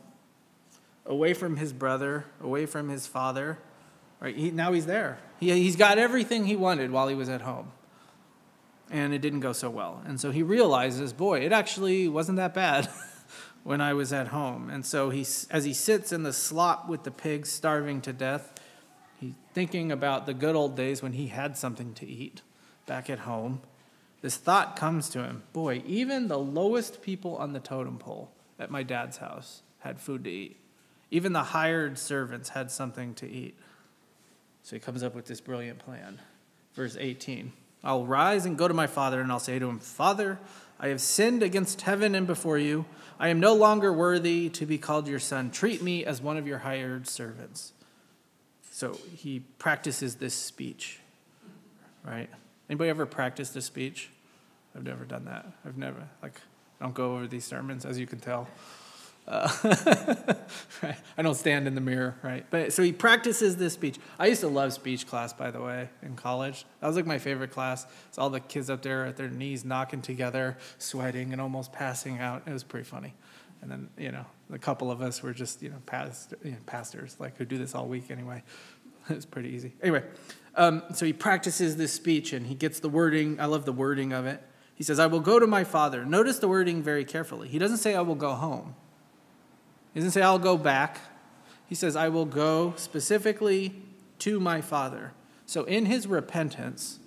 [1.04, 3.58] away from his brother, away from his father,
[4.20, 4.36] Right?
[4.36, 5.18] He, now he's there.
[5.40, 7.72] He, he's got everything he wanted while he was at home.
[8.90, 10.02] And it didn't go so well.
[10.04, 12.88] And so he realizes, boy, it actually wasn't that bad
[13.62, 14.68] when I was at home.
[14.68, 18.52] And so he, as he sits in the slop with the pigs starving to death,
[19.20, 22.42] he's thinking about the good old days when he had something to eat
[22.86, 23.60] back at home.
[24.22, 28.70] This thought comes to him boy, even the lowest people on the totem pole at
[28.70, 30.56] my dad's house had food to eat.
[31.10, 33.56] Even the hired servants had something to eat.
[34.62, 36.20] So he comes up with this brilliant plan.
[36.74, 40.38] Verse 18 I'll rise and go to my father, and I'll say to him, Father,
[40.78, 42.84] I have sinned against heaven and before you.
[43.18, 45.50] I am no longer worthy to be called your son.
[45.50, 47.72] Treat me as one of your hired servants.
[48.70, 51.00] So he practices this speech,
[52.04, 52.30] right?
[52.68, 54.08] Anybody ever practiced a speech?
[54.74, 55.46] I've never done that.
[55.66, 56.40] I've never, like,
[56.80, 58.48] I don't go over these sermons, as you can tell.
[59.26, 59.48] Uh,
[60.82, 60.96] right?
[61.16, 62.44] I don't stand in the mirror, right?
[62.50, 63.98] But so he practices this speech.
[64.18, 66.64] I used to love speech class, by the way, in college.
[66.80, 67.86] That was like my favorite class.
[68.08, 72.18] It's all the kids up there at their knees knocking together, sweating, and almost passing
[72.18, 72.42] out.
[72.46, 73.14] It was pretty funny.
[73.62, 76.56] And then, you know, a couple of us were just, you know, past, you know
[76.66, 78.42] pastors, like who do this all week anyway.
[79.10, 79.74] it was pretty easy.
[79.82, 80.02] Anyway,
[80.56, 83.38] um, so he practices this speech and he gets the wording.
[83.38, 84.42] I love the wording of it.
[84.74, 86.04] He says, I will go to my father.
[86.06, 87.48] Notice the wording very carefully.
[87.48, 88.74] He doesn't say, I will go home.
[89.92, 91.00] He doesn't say, I'll go back.
[91.68, 93.74] He says, I will go specifically
[94.20, 95.12] to my father.
[95.46, 96.98] So in his repentance,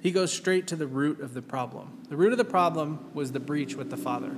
[0.00, 2.02] he goes straight to the root of the problem.
[2.08, 4.34] The root of the problem was the breach with the father.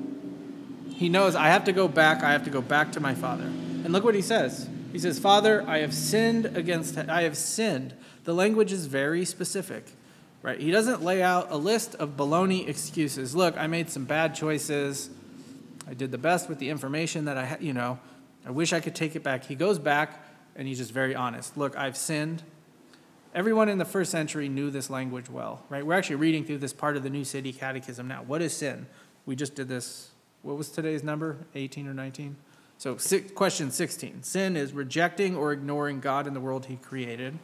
[0.95, 3.45] He knows, I have to go back, I have to go back to my father.
[3.45, 4.69] And look what he says.
[4.93, 7.95] He says, Father, I have sinned against, I have sinned.
[8.25, 9.93] The language is very specific,
[10.43, 10.61] right?
[10.61, 13.35] He doesn't lay out a list of baloney excuses.
[13.35, 15.11] Look, I made some bad choices.
[15.93, 17.99] I did the best with the information that I had, you know.
[18.47, 19.45] I wish I could take it back.
[19.45, 20.25] He goes back
[20.57, 21.59] and he's just very honest.
[21.59, 22.43] Look, I've sinned.
[23.35, 25.85] Everyone in the first century knew this language well, right?
[25.85, 28.23] We're actually reading through this part of the New City Catechism now.
[28.23, 28.87] What is sin?
[29.27, 30.13] We just did this.
[30.41, 31.37] What was today's number?
[31.55, 32.37] 18 or 19?
[32.79, 32.97] So,
[33.35, 37.39] question 16 Sin is rejecting or ignoring God and the world he created,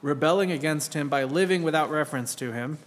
[0.00, 2.78] rebelling against him by living without reference to him,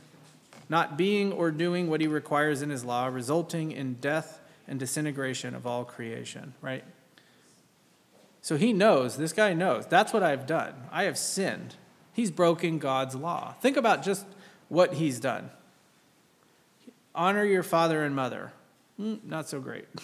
[0.67, 5.55] not being or doing what he requires in his law, resulting in death and disintegration
[5.55, 6.83] of all creation, right?
[8.41, 10.73] So he knows, this guy knows, that's what I've done.
[10.91, 11.75] I have sinned.
[12.11, 13.53] He's broken God's law.
[13.61, 14.25] Think about just
[14.69, 15.49] what he's done.
[17.15, 18.51] Honor your father and mother.
[18.99, 19.87] Mm, not so great.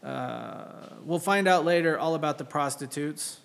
[0.00, 0.64] Uh,
[1.02, 3.40] we'll find out later all about the prostitutes.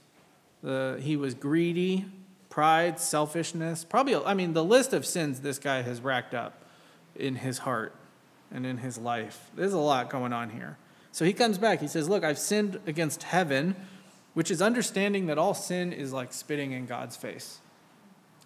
[0.62, 2.06] The, he was greedy,
[2.52, 3.84] pride, selfishness.
[3.84, 6.64] Probably, I mean, the list of sins this guy has racked up
[7.16, 7.96] in his heart
[8.54, 9.50] and in his life.
[9.56, 10.78] There's a lot going on here.
[11.12, 11.82] So he comes back.
[11.82, 13.76] He says, Look, I've sinned against heaven,
[14.34, 17.60] which is understanding that all sin is like spitting in God's face.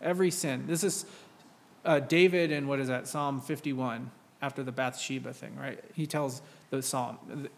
[0.01, 0.65] Every sin.
[0.67, 1.05] This is
[1.85, 5.83] uh, David in what is that, Psalm 51, after the Bathsheba thing, right?
[5.93, 7.49] He tells the psalm,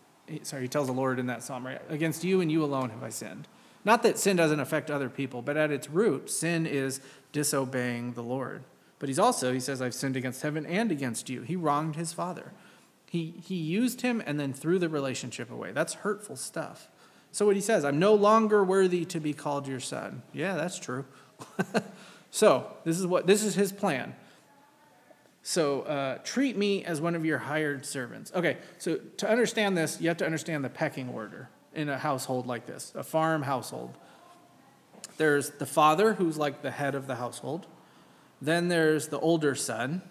[0.43, 1.81] sorry, he tells the Lord in that psalm, right?
[1.89, 3.47] Against you and you alone have I sinned.
[3.83, 8.23] Not that sin doesn't affect other people, but at its root, sin is disobeying the
[8.23, 8.63] Lord.
[8.99, 11.41] But he's also, he says, I've sinned against heaven and against you.
[11.41, 12.51] He wronged his father.
[13.09, 15.71] He, he used him and then threw the relationship away.
[15.71, 16.89] That's hurtful stuff.
[17.31, 20.21] So what he says, I'm no longer worthy to be called your son.
[20.33, 21.05] Yeah, that's true.
[22.31, 24.15] so this is what this is his plan.
[25.41, 28.31] So uh, treat me as one of your hired servants.
[28.35, 32.45] Okay, so to understand this, you have to understand the pecking order in a household
[32.45, 33.97] like this, a farm household.
[35.17, 37.67] There's the father, who's like the head of the household.
[38.41, 40.01] Then there's the older son,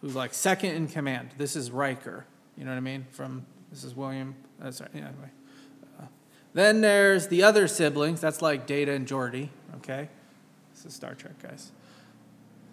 [0.00, 1.30] who's like second in command.
[1.36, 2.24] This is Riker.
[2.56, 3.06] You know what I mean?
[3.10, 4.34] From this is William.
[4.62, 4.90] Uh, sorry.
[4.94, 5.30] Yeah, anyway.
[6.00, 6.06] Uh,
[6.54, 8.20] then there's the other siblings.
[8.20, 9.48] That's like Data and Geordi.
[9.76, 10.08] Okay.
[10.74, 11.72] This is Star Trek, guys.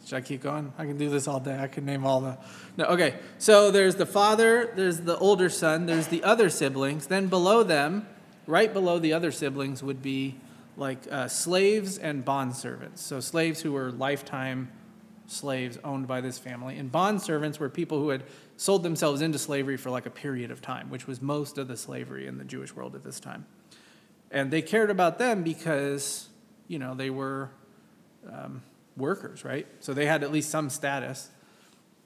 [0.05, 0.71] Should I keep going?
[0.77, 1.57] I can do this all day.
[1.59, 2.37] I can name all the.
[2.77, 3.15] No, okay.
[3.39, 7.07] So there's the father, there's the older son, there's the other siblings.
[7.07, 8.07] Then below them,
[8.45, 10.35] right below the other siblings, would be
[10.77, 13.01] like uh, slaves and bond servants.
[13.01, 14.71] So slaves who were lifetime
[15.27, 18.23] slaves owned by this family, and bond servants were people who had
[18.57, 21.75] sold themselves into slavery for like a period of time, which was most of the
[21.75, 23.45] slavery in the Jewish world at this time.
[24.31, 26.29] And they cared about them because,
[26.67, 27.49] you know, they were.
[28.31, 28.61] Um,
[28.97, 29.67] workers, right?
[29.79, 31.29] So they had at least some status.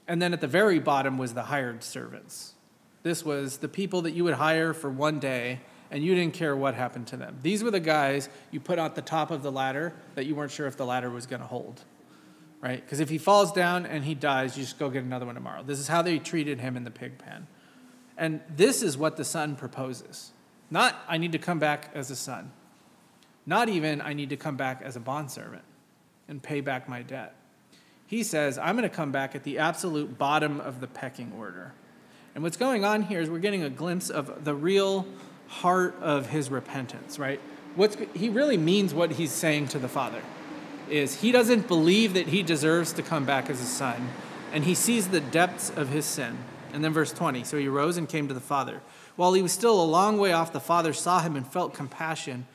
[0.08, 2.54] And then at the very bottom was the hired servants.
[3.02, 6.54] This was the people that you would hire for one day and you didn't care
[6.54, 7.38] what happened to them.
[7.42, 10.52] These were the guys you put at the top of the ladder that you weren't
[10.52, 11.82] sure if the ladder was going to hold,
[12.60, 12.82] right?
[12.82, 15.62] Because if he falls down and he dies, you just go get another one tomorrow.
[15.62, 17.46] This is how they treated him in the pig pen.
[18.16, 20.32] And this is what the son proposes.
[20.70, 22.52] Not, I need to come back as a son.
[23.46, 25.64] Not even, I need to come back as a bondservant
[26.28, 27.34] and pay back my debt.
[28.06, 31.72] He says, I'm going to come back at the absolute bottom of the pecking order.
[32.34, 35.06] And what's going on here is we're getting a glimpse of the real
[35.50, 37.40] heart of his repentance, right?
[37.74, 40.22] What's, he really means what he's saying to the Father
[40.88, 44.08] is he doesn't believe that he deserves to come back as a son,
[44.52, 46.38] and he sees the depths of his sin.
[46.72, 48.80] And then verse 20, so he rose and came to the Father.
[49.16, 52.46] While he was still a long way off, the Father saw him and felt compassion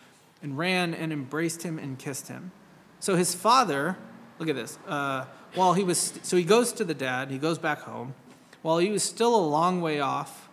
[0.42, 2.52] and ran and embraced him and kissed him.
[3.00, 3.98] So his father,
[4.40, 7.58] look at this, uh, while he was, so he goes to the dad, he goes
[7.58, 8.14] back home.
[8.62, 10.50] While he was still a long way off,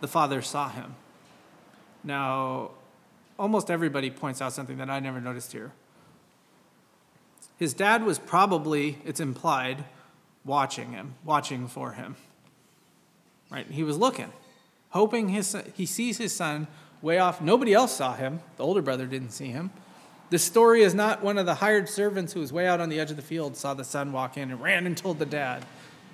[0.00, 0.96] the father saw him.
[2.02, 2.70] Now,
[3.38, 5.72] almost everybody points out something that I never noticed here.
[7.58, 9.84] His dad was probably, it's implied,
[10.44, 12.16] watching him, watching for him.
[13.50, 13.66] Right?
[13.66, 14.32] He was looking.
[14.90, 16.66] hoping his son, he sees his son
[17.02, 17.40] way off.
[17.40, 18.40] Nobody else saw him.
[18.56, 19.70] The older brother didn't see him.
[20.30, 23.00] The story is not one of the hired servants who was way out on the
[23.00, 25.64] edge of the field saw the son walk in and ran and told the dad.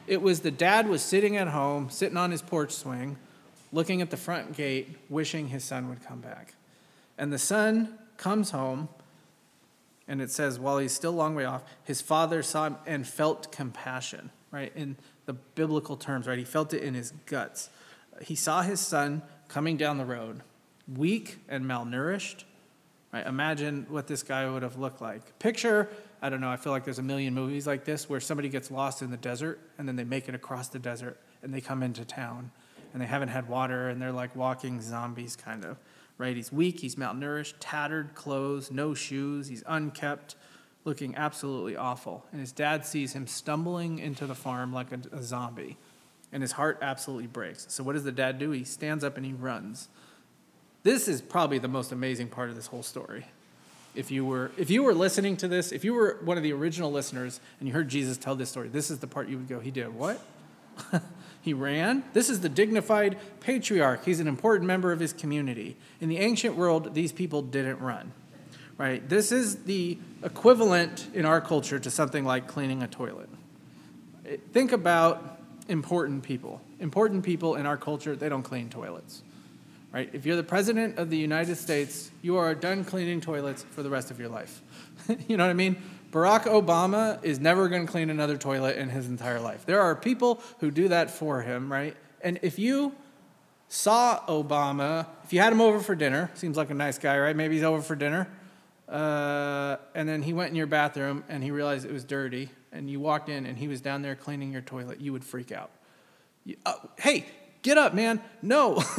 [0.07, 3.19] It was the dad was sitting at home, sitting on his porch swing,
[3.73, 6.55] looking at the front gate, wishing his son would come back.
[7.19, 8.89] And the son comes home,
[10.09, 13.07] and it says, while he's still a long way off, his father saw him and
[13.07, 14.73] felt compassion, right?
[14.77, 16.39] In the biblical terms, right?
[16.39, 17.71] He felt it in his guts.
[18.23, 20.43] He saw his son coming down the road,
[20.95, 22.45] weak and malnourished.
[23.13, 23.27] Right?
[23.27, 25.39] Imagine what this guy would have looked like.
[25.39, 25.89] Picture,
[26.21, 28.71] I don't know, I feel like there's a million movies like this where somebody gets
[28.71, 31.83] lost in the desert and then they make it across the desert and they come
[31.83, 32.51] into town
[32.93, 35.79] and they haven't had water and they're like walking zombies, kind of.
[36.19, 36.35] Right?
[36.35, 40.35] He's weak, he's malnourished, tattered clothes, no shoes, he's unkept,
[40.85, 42.25] looking absolutely awful.
[42.33, 45.77] And his dad sees him stumbling into the farm like a, a zombie
[46.33, 47.67] and his heart absolutely breaks.
[47.69, 48.51] So, what does the dad do?
[48.51, 49.89] He stands up and he runs.
[50.83, 53.27] This is probably the most amazing part of this whole story.
[53.95, 56.53] If you were if you were listening to this, if you were one of the
[56.53, 59.49] original listeners and you heard Jesus tell this story, this is the part you would
[59.49, 60.21] go, he did what?
[61.47, 62.03] he ran.
[62.13, 64.05] This is the dignified patriarch.
[64.05, 65.77] He's an important member of his community.
[66.01, 68.13] In the ancient world, these people didn't run.
[68.77, 69.09] Right?
[69.09, 73.29] This is the equivalent in our culture to something like cleaning a toilet.
[74.53, 76.61] Think about important people.
[76.81, 79.23] Important people in our culture, they don't clean toilets
[79.97, 80.11] right?
[80.13, 83.89] If you're the president of the United States, you are done cleaning toilets for the
[83.89, 84.61] rest of your life.
[85.27, 85.77] you know what I mean?
[86.17, 89.67] Barack Obama is never going to clean another toilet in his entire life.
[89.67, 91.95] There are people who do that for him, right?
[92.23, 92.95] And if you
[93.69, 97.37] saw Obama, if you had him over for dinner, seems like a nice guy, right?
[97.37, 98.31] Maybe he's over for dinner.
[98.89, 102.89] Uh, and then he went in your bathroom and he realized it was dirty, and
[102.89, 105.71] you walked in and he was down there cleaning your toilet, you would freak out.
[106.45, 107.27] You, uh, hey,
[107.61, 108.23] get up, man.
[108.41, 108.83] No.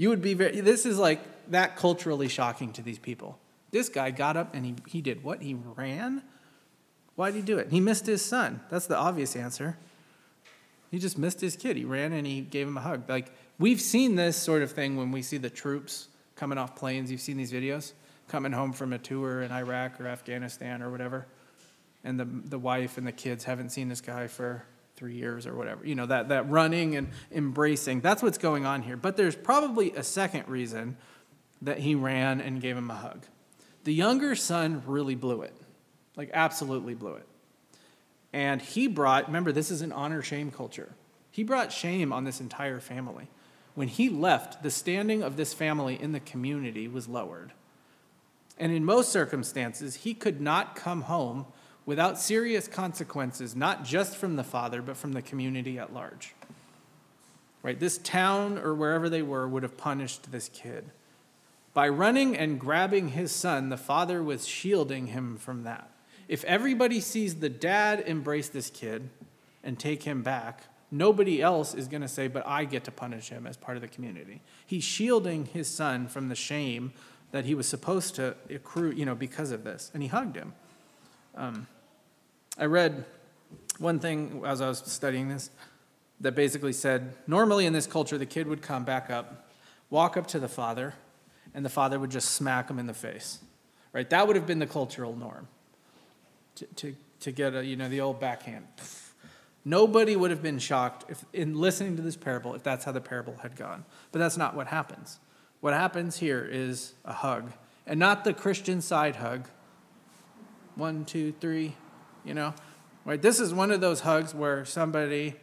[0.00, 3.36] You would be very, this is like that culturally shocking to these people.
[3.70, 5.42] This guy got up and he, he did what?
[5.42, 6.22] He ran?
[7.16, 7.70] Why did he do it?
[7.70, 8.60] He missed his son.
[8.70, 9.76] That's the obvious answer.
[10.90, 11.76] He just missed his kid.
[11.76, 13.08] He ran and he gave him a hug.
[13.08, 17.10] Like, we've seen this sort of thing when we see the troops coming off planes.
[17.10, 17.92] You've seen these videos
[18.28, 21.26] coming home from a tour in Iraq or Afghanistan or whatever.
[22.04, 24.64] And the, the wife and the kids haven't seen this guy for
[24.96, 25.86] three years or whatever.
[25.86, 28.00] You know, that, that running and embracing.
[28.00, 28.96] That's what's going on here.
[28.96, 30.96] But there's probably a second reason
[31.62, 33.24] that he ran and gave him a hug.
[33.88, 35.54] The younger son really blew it,
[36.14, 37.26] like, absolutely blew it.
[38.34, 40.92] And he brought, remember, this is an honor shame culture.
[41.30, 43.28] He brought shame on this entire family.
[43.74, 47.52] When he left, the standing of this family in the community was lowered.
[48.58, 51.46] And in most circumstances, he could not come home
[51.86, 56.34] without serious consequences, not just from the father, but from the community at large.
[57.62, 57.80] Right?
[57.80, 60.90] This town or wherever they were would have punished this kid.
[61.78, 65.88] By running and grabbing his son, the father was shielding him from that.
[66.26, 69.08] If everybody sees the dad embrace this kid
[69.62, 73.28] and take him back, nobody else is going to say, but I get to punish
[73.28, 74.40] him as part of the community.
[74.66, 76.94] He's shielding his son from the shame
[77.30, 79.92] that he was supposed to accrue, you know, because of this.
[79.94, 80.54] And he hugged him.
[81.36, 81.68] Um,
[82.58, 83.04] I read
[83.78, 85.48] one thing as I was studying this
[86.18, 89.48] that basically said normally in this culture, the kid would come back up,
[89.90, 90.94] walk up to the father,
[91.58, 93.40] and the father would just smack him in the face.
[93.92, 94.08] Right?
[94.10, 95.48] That would have been the cultural norm
[96.54, 98.64] to, to, to get a, you know, the old backhand.
[99.64, 103.00] Nobody would have been shocked if, in listening to this parable if that's how the
[103.00, 103.84] parable had gone.
[104.12, 105.18] But that's not what happens.
[105.58, 107.50] What happens here is a hug,
[107.88, 109.48] and not the Christian side hug.
[110.76, 111.74] One, two, three,
[112.24, 112.54] you know?
[113.04, 113.20] Right?
[113.20, 115.34] This is one of those hugs where somebody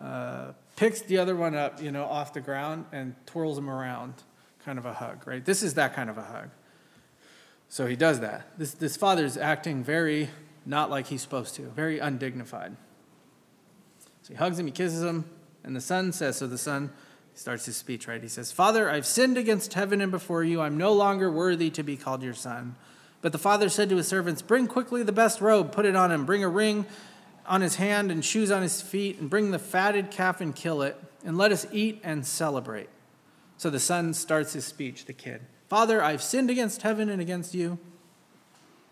[0.00, 4.14] uh, picks the other one up, you know, off the ground and twirls them around,
[4.68, 5.46] kind of a hug, right?
[5.46, 6.50] This is that kind of a hug.
[7.70, 8.46] So he does that.
[8.58, 10.28] This, this father's acting very
[10.66, 12.76] not like he's supposed to, very undignified.
[14.20, 15.24] So he hugs him, he kisses him,
[15.64, 16.90] and the son says, so the son
[17.32, 18.22] starts his speech, right?
[18.22, 20.60] He says, Father, I've sinned against heaven and before you.
[20.60, 22.76] I'm no longer worthy to be called your son.
[23.22, 26.12] But the father said to his servants, Bring quickly the best robe, put it on
[26.12, 26.84] him, bring a ring
[27.46, 30.82] on his hand and shoes on his feet, and bring the fatted calf and kill
[30.82, 32.90] it, and let us eat and celebrate.
[33.58, 35.42] So the son starts his speech, the kid.
[35.68, 37.78] Father, I've sinned against heaven and against you.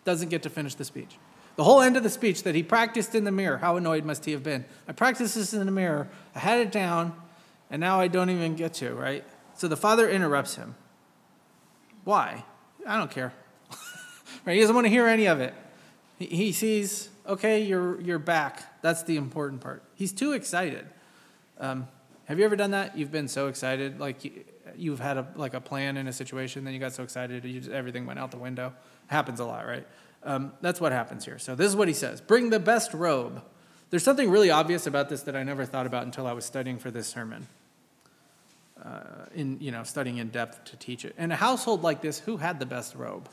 [0.04, 1.16] Doesn't get to finish the speech.
[1.54, 4.26] The whole end of the speech that he practiced in the mirror, how annoyed must
[4.26, 4.66] he have been?
[4.86, 7.14] I practiced this in the mirror, I had it down,
[7.70, 9.24] and now I don't even get to, right?
[9.54, 10.74] So the father interrupts him.
[12.04, 12.44] Why?
[12.86, 13.32] I don't care.
[14.44, 14.54] Right?
[14.54, 15.54] He doesn't want to hear any of it.
[16.20, 18.80] He, sees, okay, you're, you're back.
[18.80, 19.82] That's the important part.
[19.94, 20.86] He's too excited.
[21.58, 21.88] Um,
[22.26, 22.96] Have you ever done that?
[22.96, 24.24] You've been so excited, like
[24.78, 27.60] you've had a like a plan in a situation, then you got so excited, you
[27.60, 28.72] just, everything went out the window.
[29.08, 29.86] Happens a lot, right?
[30.22, 31.38] Um, that's what happens here.
[31.38, 33.42] So this is what he says: Bring the best robe.
[33.90, 36.78] There's something really obvious about this that I never thought about until I was studying
[36.78, 37.46] for this sermon.
[38.84, 41.14] Uh, in you know studying in depth to teach it.
[41.16, 43.28] In a household like this, who had the best robe?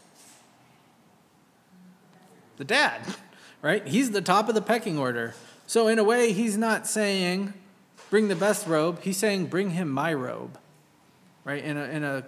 [2.57, 3.01] The dad,
[3.61, 3.85] right?
[3.85, 5.35] He's the top of the pecking order.
[5.67, 7.53] So in a way, he's not saying
[8.09, 9.01] bring the best robe.
[9.01, 10.57] He's saying bring him my robe,
[11.45, 11.63] right?
[11.63, 12.23] In a, in a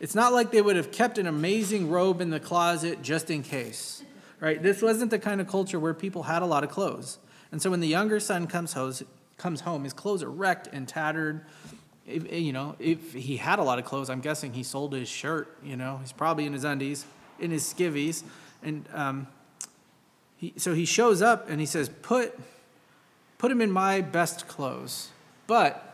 [0.00, 3.42] it's not like they would have kept an amazing robe in the closet just in
[3.42, 4.02] case,
[4.40, 4.62] right?
[4.62, 7.18] This wasn't the kind of culture where people had a lot of clothes.
[7.52, 8.94] And so when the younger son comes home,
[9.36, 11.44] comes home his clothes are wrecked and tattered.
[12.06, 15.08] If, you know, if he had a lot of clothes, I'm guessing he sold his
[15.08, 15.56] shirt.
[15.62, 17.04] You know, he's probably in his undies,
[17.38, 18.22] in his skivvies,
[18.62, 19.26] and um,
[20.36, 22.38] he, so he shows up and he says, "Put,
[23.38, 25.10] put him in my best clothes."
[25.46, 25.89] But,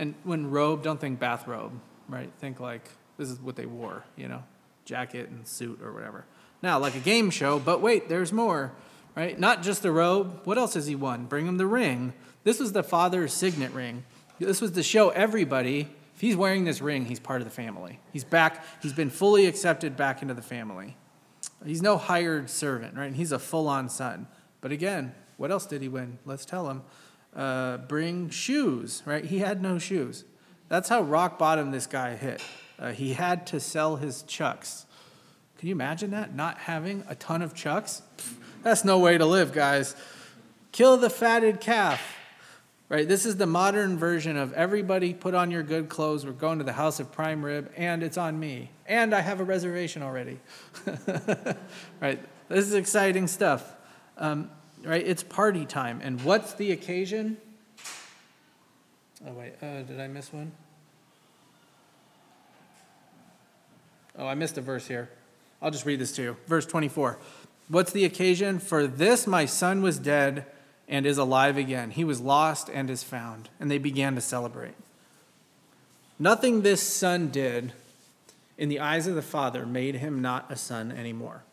[0.00, 1.72] and when robe, don't think bathrobe
[2.10, 2.30] right?
[2.38, 2.82] Think like
[3.16, 4.42] this is what they wore, you know,
[4.84, 6.24] jacket and suit or whatever.
[6.62, 8.72] Now, like a game show, but wait, there's more,
[9.16, 9.38] right?
[9.38, 10.40] Not just the robe.
[10.44, 11.24] What else has he won?
[11.24, 12.12] Bring him the ring.
[12.44, 14.04] This was the father's signet ring.
[14.38, 17.98] This was to show everybody if he's wearing this ring, he's part of the family.
[18.12, 20.96] He's back, he's been fully accepted back into the family.
[21.64, 23.06] He's no hired servant, right?
[23.06, 24.26] And He's a full on son.
[24.60, 26.18] But again, what else did he win?
[26.26, 26.82] Let's tell him.
[27.34, 29.24] Uh, bring shoes, right?
[29.24, 30.24] He had no shoes.
[30.68, 32.42] That's how rock bottom this guy hit.
[32.78, 34.86] Uh, he had to sell his chucks.
[35.58, 36.34] Can you imagine that?
[36.34, 38.02] Not having a ton of chucks?
[38.62, 39.94] That's no way to live, guys.
[40.72, 42.16] Kill the fatted calf.
[42.88, 43.06] Right?
[43.06, 46.26] This is the modern version of everybody put on your good clothes.
[46.26, 48.70] We're going to the house of prime rib, and it's on me.
[48.86, 50.40] And I have a reservation already.
[52.00, 52.18] right?
[52.48, 53.76] This is exciting stuff.
[54.18, 54.50] Um,
[54.84, 55.06] right?
[55.06, 56.00] It's party time.
[56.02, 57.36] And what's the occasion?
[59.26, 60.52] Oh, wait, uh, did I miss one?
[64.18, 65.10] Oh, I missed a verse here.
[65.62, 66.36] I'll just read this to you.
[66.46, 67.18] Verse 24.
[67.68, 68.58] What's the occasion?
[68.58, 70.46] For this my son was dead
[70.88, 71.90] and is alive again.
[71.90, 73.48] He was lost and is found.
[73.60, 74.74] And they began to celebrate.
[76.18, 77.72] Nothing this son did
[78.58, 81.44] in the eyes of the father made him not a son anymore.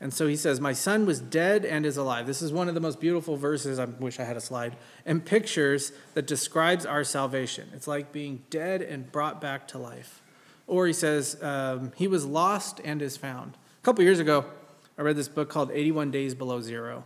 [0.00, 2.26] And so he says, My son was dead and is alive.
[2.26, 3.78] This is one of the most beautiful verses.
[3.78, 4.76] I wish I had a slide.
[5.06, 7.68] And pictures that describes our salvation.
[7.72, 10.22] It's like being dead and brought back to life.
[10.66, 13.56] Or he says, um, He was lost and is found.
[13.82, 14.44] A couple years ago,
[14.98, 17.04] I read this book called 81 Days Below Zero.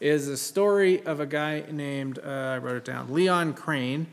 [0.00, 4.08] It is a story of a guy named, uh, I wrote it down, Leon Crane,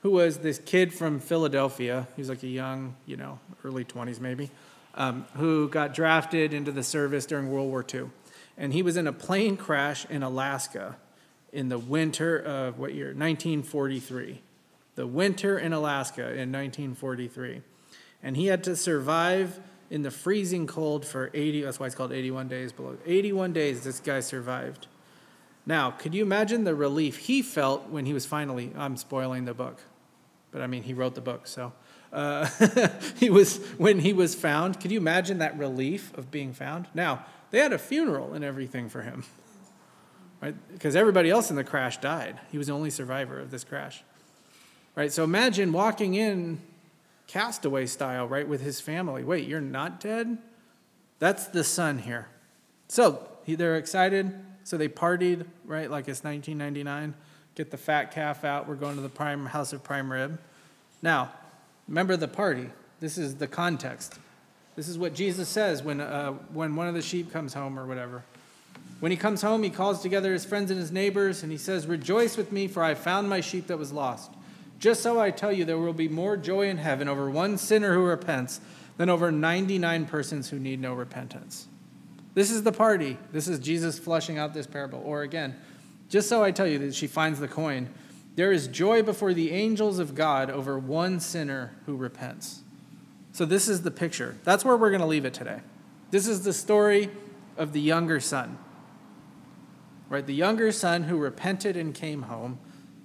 [0.00, 2.06] who was this kid from Philadelphia.
[2.16, 4.50] He was like a young, you know, early 20s maybe
[4.94, 8.10] um, who got drafted into the service during World War II.
[8.56, 10.96] And he was in a plane crash in Alaska
[11.52, 13.08] in the winter of what year?
[13.08, 14.42] 1943.
[14.94, 17.62] The winter in Alaska in 1943.
[18.22, 19.58] And he had to survive
[19.90, 22.96] in the freezing cold for 80, that's why it's called 81 days below.
[23.04, 24.86] 81 days this guy survived.
[25.66, 29.52] Now, could you imagine the relief he felt when he was finally, I'm spoiling the
[29.52, 29.82] book,
[30.50, 31.74] but I mean, he wrote the book, so
[32.12, 32.46] uh,
[33.16, 34.80] he was when he was found.
[34.80, 36.88] Could you imagine that relief of being found?
[36.94, 39.24] Now they had a funeral and everything for him,
[40.40, 40.54] right?
[40.72, 42.38] Because everybody else in the crash died.
[42.50, 44.02] He was the only survivor of this crash,
[44.94, 45.12] right?
[45.12, 46.60] So imagine walking in,
[47.26, 49.24] castaway style, right, with his family.
[49.24, 50.38] Wait, you're not dead?
[51.18, 52.28] That's the son here.
[52.88, 54.34] So they're excited.
[54.64, 57.14] So they partied, right, like it's 1999.
[57.54, 58.68] Get the fat calf out.
[58.68, 60.38] We're going to the prime house of prime rib.
[61.00, 61.32] Now,
[61.88, 62.70] Remember the party.
[63.00, 64.18] This is the context.
[64.76, 67.86] This is what Jesus says when, uh, when one of the sheep comes home or
[67.86, 68.24] whatever.
[69.00, 71.86] When he comes home, he calls together his friends and his neighbors, and he says,
[71.86, 74.30] Rejoice with me, for I found my sheep that was lost.
[74.78, 77.94] Just so I tell you, there will be more joy in heaven over one sinner
[77.94, 78.60] who repents
[78.96, 81.66] than over 99 persons who need no repentance.
[82.34, 83.18] This is the party.
[83.32, 85.02] This is Jesus flushing out this parable.
[85.04, 85.56] Or again,
[86.08, 87.88] just so I tell you that she finds the coin.
[88.34, 92.62] There is joy before the angels of God over one sinner who repents.
[93.32, 94.36] So, this is the picture.
[94.44, 95.60] That's where we're going to leave it today.
[96.10, 97.10] This is the story
[97.56, 98.58] of the younger son.
[100.08, 100.26] Right?
[100.26, 102.58] The younger son who repented and came home.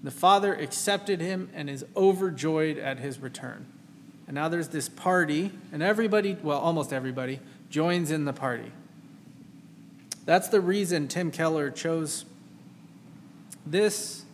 [0.04, 3.66] The father accepted him and is overjoyed at his return.
[4.28, 8.72] And now there's this party, and everybody, well, almost everybody, joins in the party.
[10.26, 12.26] That's the reason Tim Keller chose
[13.66, 14.26] this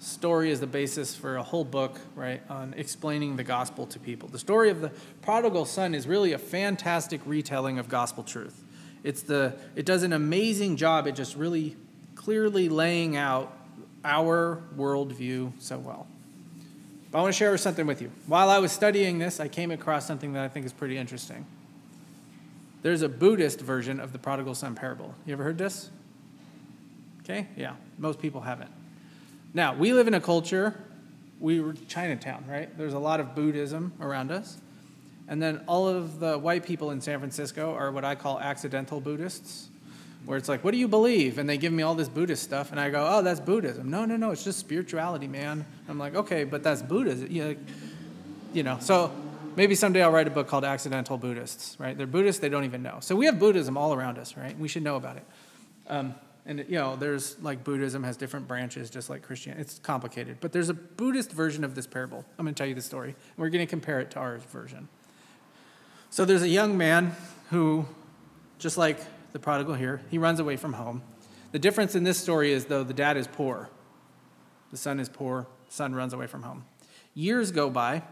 [0.00, 4.28] story is the basis for a whole book, right, on explaining the gospel to people.
[4.28, 4.90] The story of the
[5.22, 8.64] prodigal son is really a fantastic retelling of gospel truth.
[9.02, 11.76] It's the, it does an amazing job at just really
[12.14, 13.56] clearly laying out
[14.04, 16.06] our worldview so well.
[17.10, 18.10] But I want to share something with you.
[18.26, 21.46] While I was studying this, I came across something that I think is pretty interesting.
[22.82, 25.14] There's a Buddhist version of the prodigal son parable.
[25.26, 25.90] You ever heard this?
[27.22, 28.70] Okay, yeah, most people haven't.
[29.54, 30.74] Now, we live in a culture,
[31.40, 32.76] we were Chinatown, right?
[32.76, 34.58] There's a lot of Buddhism around us.
[35.28, 39.00] And then all of the white people in San Francisco are what I call accidental
[39.00, 39.68] Buddhists,
[40.24, 41.38] where it's like, what do you believe?
[41.38, 43.90] And they give me all this Buddhist stuff, and I go, oh, that's Buddhism.
[43.90, 45.64] No, no, no, it's just spirituality, man.
[45.88, 47.30] I'm like, okay, but that's Buddhism.
[48.52, 49.12] You know, so
[49.56, 51.96] maybe someday I'll write a book called Accidental Buddhists, right?
[51.96, 52.98] They're Buddhists, they don't even know.
[53.00, 54.58] So we have Buddhism all around us, right?
[54.58, 55.24] We should know about it.
[55.88, 56.14] Um,
[56.48, 59.60] and you know, there's like Buddhism has different branches, just like Christianity.
[59.60, 62.24] It's complicated, but there's a Buddhist version of this parable.
[62.38, 63.14] I'm going to tell you the story.
[63.36, 64.88] We're going to compare it to our version.
[66.08, 67.14] So there's a young man
[67.50, 67.84] who,
[68.58, 68.98] just like
[69.32, 71.02] the prodigal here, he runs away from home.
[71.52, 73.68] The difference in this story is, though, the dad is poor.
[74.70, 76.64] The son is poor, son runs away from home.
[77.14, 78.02] Years go by,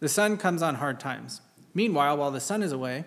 [0.00, 1.42] the son comes on hard times.
[1.74, 3.04] Meanwhile, while the son is away,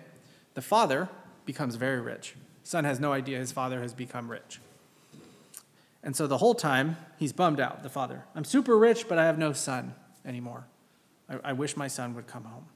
[0.54, 1.08] the father
[1.44, 2.36] becomes very rich.
[2.62, 4.60] Son has no idea his father has become rich.
[6.02, 8.24] And so the whole time, he's bummed out, the father.
[8.34, 9.94] I'm super rich, but I have no son
[10.24, 10.66] anymore.
[11.28, 12.66] I, I wish my son would come home.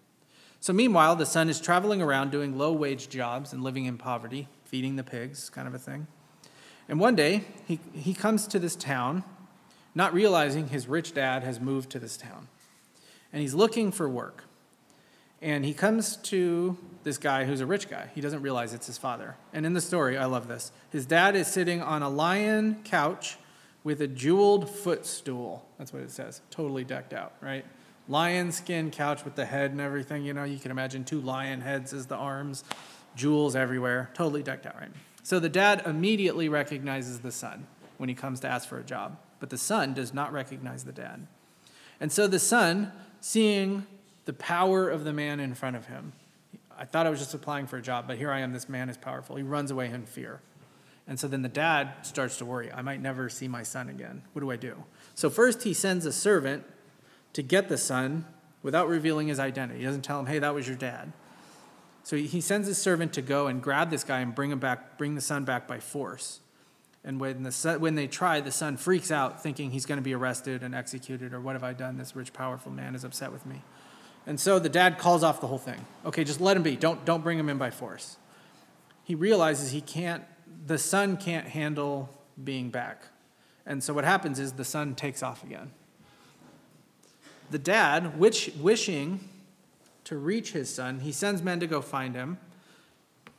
[0.61, 4.47] So, meanwhile, the son is traveling around doing low wage jobs and living in poverty,
[4.65, 6.07] feeding the pigs, kind of a thing.
[6.89, 9.25] And one day, he, he comes to this town,
[9.95, 12.49] not realizing his rich dad has moved to this town.
[13.33, 14.45] And he's looking for work.
[15.41, 18.11] And he comes to this guy who's a rich guy.
[18.15, 19.37] He doesn't realize it's his father.
[19.53, 20.73] And in the story, I love this.
[20.91, 23.39] His dad is sitting on a lion couch
[23.85, 25.67] with a jeweled footstool.
[25.79, 26.41] That's what it says.
[26.51, 27.65] Totally decked out, right?
[28.09, 30.25] lion skin couch with the head and everything.
[30.25, 32.65] You know, you can imagine two lion heads as the arms,
[33.17, 34.91] jewels everywhere, totally decked out, right?
[35.23, 37.67] So the dad immediately recognizes the son
[37.99, 40.93] when he comes to ask for a job, but the son does not recognize the
[40.93, 41.27] dad.
[42.01, 43.87] And so the son, seeing
[44.25, 46.13] the power of the man in front of him,
[46.83, 48.89] I thought I was just applying for a job, but here I am, this man
[48.89, 49.37] is powerful.
[49.37, 50.41] He runs away in fear.
[51.07, 52.73] And so then the dad starts to worry.
[52.73, 54.23] I might never see my son again.
[54.33, 54.83] What do I do?
[55.15, 56.65] So first he sends a servant
[57.35, 58.27] to get the son
[58.65, 59.79] without revealing his identity.
[59.79, 61.13] He doesn't tell him, hey, that was your dad.
[62.03, 64.99] So he sends his servant to go and grab this guy and bring him back,
[64.99, 66.41] bring the son back by force.
[67.05, 70.03] And when, the son, when they try, the son freaks out, thinking he's going to
[70.03, 71.97] be arrested and executed, or what have I done?
[71.97, 73.63] This rich, powerful man is upset with me.
[74.27, 75.85] And so the dad calls off the whole thing.
[76.05, 76.77] Okay, just let him be.
[76.77, 78.17] Don't, don't bring him in by force.
[79.05, 80.25] He realizes he can't,
[80.67, 82.09] the son can't handle
[82.43, 83.05] being back.
[83.67, 85.73] And so what happens is the son takes off again
[87.53, 89.21] the dad, which, wishing
[90.05, 92.39] to reach his son, he sends men to go find him.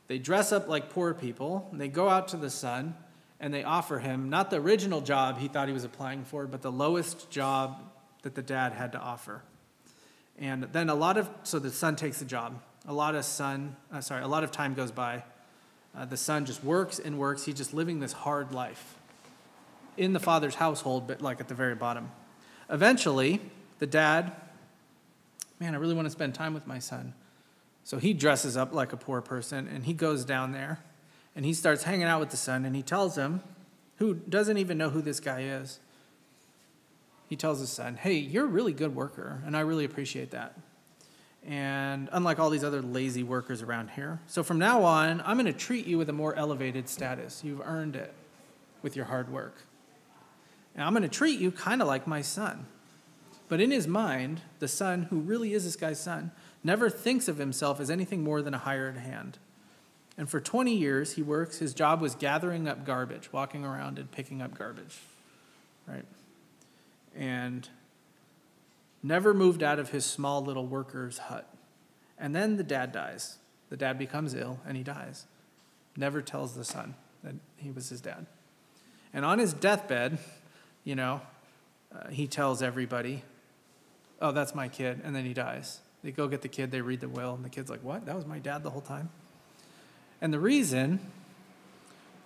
[0.08, 1.70] They dress up like poor people.
[1.74, 2.96] They go out to the son
[3.40, 6.62] and they offer him not the original job he thought he was applying for, but
[6.62, 7.82] the lowest job
[8.22, 9.42] that the dad had to offer.
[10.40, 12.60] And then a lot of, so the son takes the job.
[12.88, 15.24] A lot of son, uh, sorry, a lot of time goes by.
[15.96, 17.46] Uh, the son just works and works.
[17.46, 18.96] He's just living this hard life
[19.96, 22.12] in the father's household, but like at the very bottom.
[22.70, 23.40] Eventually,
[23.80, 24.34] the dad,
[25.60, 27.14] man, I really want to spend time with my son.
[27.84, 30.80] So he dresses up like a poor person and he goes down there
[31.36, 33.42] and he starts hanging out with the son and he tells him,
[33.98, 35.80] who doesn't even know who this guy is,
[37.34, 40.56] he tells his son, Hey, you're a really good worker and I really appreciate that.
[41.44, 45.52] And unlike all these other lazy workers around here, so from now on, I'm going
[45.52, 47.42] to treat you with a more elevated status.
[47.44, 48.14] You've earned it
[48.84, 49.64] with your hard work.
[50.76, 52.68] And I'm going to treat you kind of like my son.
[53.50, 56.30] But in his mind, the son, who really is this guy's son,
[56.64, 59.40] never thinks of himself as anything more than a hired hand.
[60.20, 61.58] And for 20 years, he works.
[61.58, 65.00] His job was gathering up garbage, walking around and picking up garbage,
[65.88, 66.06] right?
[67.16, 67.68] And
[69.02, 71.48] never moved out of his small little worker's hut.
[72.18, 73.38] And then the dad dies.
[73.70, 75.26] The dad becomes ill and he dies.
[75.96, 78.26] Never tells the son that he was his dad.
[79.14, 80.18] And on his deathbed,
[80.84, 81.22] you know,
[81.94, 83.24] uh, he tells everybody
[84.24, 85.82] oh, that's my kid, and then he dies.
[86.02, 88.06] They go get the kid, they read the will, and the kid's like, what?
[88.06, 89.10] That was my dad the whole time?
[90.22, 91.00] And the reason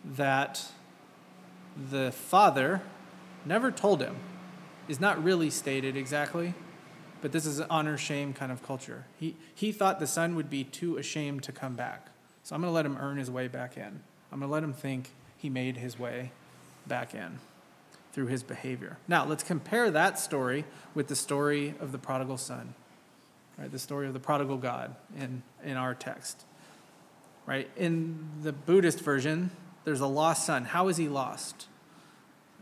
[0.06, 0.64] that
[1.90, 2.84] the father
[3.46, 4.16] never told him
[4.88, 6.54] is not really stated exactly,
[7.22, 9.06] but this is an honor shame kind of culture.
[9.20, 12.08] He, he thought the son would be too ashamed to come back.
[12.44, 14.02] So I'm going to let him earn his way back in.
[14.32, 16.32] I'm going to let him think he made his way
[16.88, 17.40] back in
[18.14, 18.98] through his behavior.
[19.08, 20.66] Now, let's compare that story
[20.96, 22.74] with the story of the prodigal son,
[23.58, 23.72] right?
[23.72, 26.46] The story of the prodigal God in, in our text,
[27.46, 27.70] right?
[27.76, 29.52] In the Buddhist version,
[29.84, 30.66] there's a lost son.
[30.66, 31.68] How is he lost?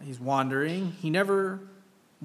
[0.02, 0.92] He's wandering.
[1.02, 1.60] He never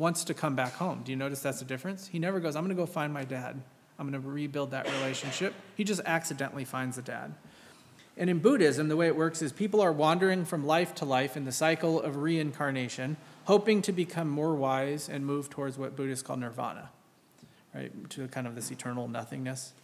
[0.01, 1.03] wants to come back home.
[1.05, 2.09] Do you notice that's the difference?
[2.09, 3.61] He never goes, I'm going to go find my dad.
[3.99, 5.55] I'm going to rebuild that relationship.
[5.77, 7.35] He just accidentally finds the dad.
[8.17, 11.37] And in Buddhism, the way it works is people are wandering from life to life
[11.37, 16.23] in the cycle of reincarnation, hoping to become more wise and move towards what Buddhists
[16.23, 16.91] call nirvana,
[17.75, 18.11] right?
[18.11, 19.75] To kind of this eternal nothingness.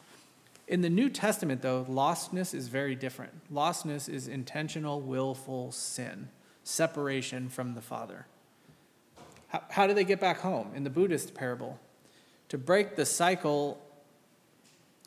[0.66, 3.32] In the New Testament, though, lostness is very different.
[3.52, 6.28] Lostness is intentional, willful sin,
[6.64, 8.26] separation from the Father.
[9.56, 10.72] How, how do they get back home?
[10.74, 11.78] In the Buddhist parable,
[12.48, 13.80] to break the cycle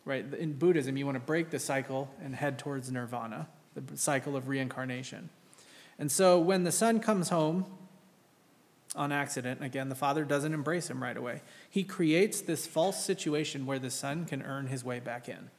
[0.09, 0.25] right?
[0.33, 4.47] In Buddhism, you want to break the cycle and head towards nirvana, the cycle of
[4.47, 5.29] reincarnation.
[5.99, 7.65] And so when the son comes home
[8.95, 11.41] on accident, again, the father doesn't embrace him right away.
[11.69, 15.51] He creates this false situation where the son can earn his way back in.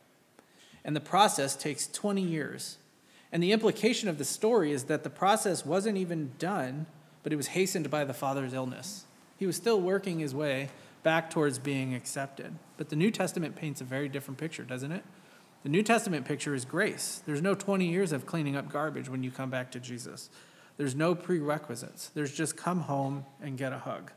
[0.84, 2.78] And the process takes 20 years.
[3.30, 6.86] And the implication of the story is that the process wasn't even done,
[7.22, 9.04] but it was hastened by the father's illness.
[9.36, 10.68] He was still working his way
[11.02, 12.54] back towards being accepted.
[12.76, 15.04] But the New Testament paints a very different picture, doesn't it?
[15.62, 17.22] The New Testament picture is grace.
[17.26, 20.30] There's no 20 years of cleaning up garbage when you come back to Jesus.
[20.76, 22.08] There's no prerequisites.
[22.08, 24.12] There's just come home and get a hug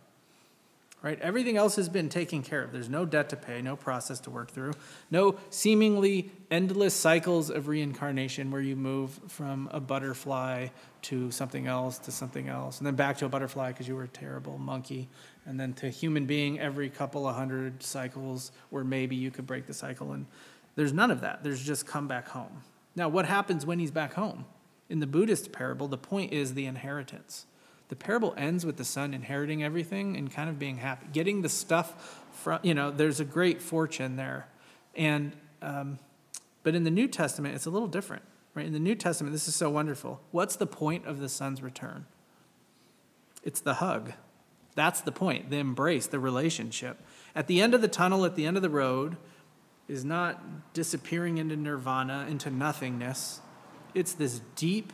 [1.03, 1.19] right?
[1.19, 2.71] Everything else has been taken care of.
[2.71, 4.71] There's no debt to pay, no process to work through,
[5.11, 10.69] no seemingly endless cycles of reincarnation where you move from a butterfly
[11.03, 14.05] to something else to something else, and then back to a butterfly because you were
[14.05, 15.09] a terrible monkey,
[15.45, 19.67] and then to human being every couple of hundred cycles where maybe you could break
[19.67, 20.13] the cycle.
[20.13, 20.25] And
[20.75, 21.43] there's none of that.
[21.43, 22.63] There's just come back home.
[22.95, 24.45] Now, what happens when he's back home?
[24.89, 27.45] In the Buddhist parable, the point is the inheritance
[27.89, 31.49] the parable ends with the son inheriting everything and kind of being happy, getting the
[31.49, 34.47] stuff from, you know, there's a great fortune there.
[34.95, 35.99] And, um,
[36.63, 38.23] but in the New Testament, it's a little different,
[38.55, 38.65] right?
[38.65, 40.21] In the New Testament, this is so wonderful.
[40.31, 42.05] What's the point of the son's return?
[43.43, 44.13] It's the hug.
[44.75, 46.99] That's the point, the embrace, the relationship.
[47.35, 49.17] At the end of the tunnel, at the end of the road,
[49.87, 53.41] is not disappearing into nirvana, into nothingness.
[53.93, 54.93] It's this deep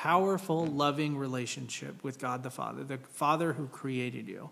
[0.00, 4.48] powerful, loving relationship with God the Father, the Father who created you.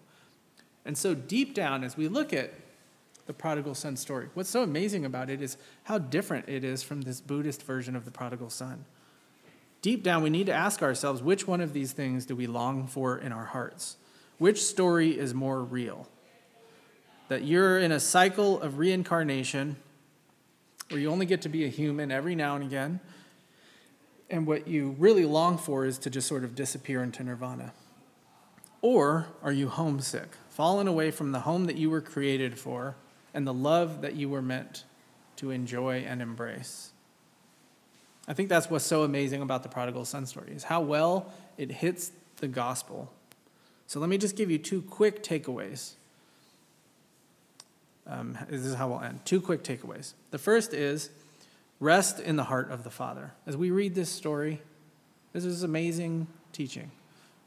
[0.85, 2.53] And so, deep down, as we look at
[3.25, 7.01] the prodigal son story, what's so amazing about it is how different it is from
[7.01, 8.85] this Buddhist version of the prodigal son.
[9.81, 12.87] Deep down, we need to ask ourselves which one of these things do we long
[12.87, 13.97] for in our hearts?
[14.37, 16.07] Which story is more real?
[17.29, 19.77] That you're in a cycle of reincarnation
[20.91, 23.01] where you only get to be a human every now and again
[24.31, 27.73] and what you really long for is to just sort of disappear into nirvana?
[28.81, 32.97] Or are you homesick, fallen away from the home that you were created for
[33.35, 34.85] and the love that you were meant
[35.37, 36.93] to enjoy and embrace?
[38.29, 41.73] I think that's what's so amazing about the prodigal son story is how well it
[41.73, 43.11] hits the gospel.
[43.87, 45.93] So let me just give you two quick takeaways.
[48.07, 49.21] Um, this is how we'll end.
[49.25, 50.13] Two quick takeaways.
[50.31, 51.11] The first is
[51.81, 53.33] Rest in the heart of the Father.
[53.47, 54.61] As we read this story,
[55.33, 56.91] this is amazing teaching,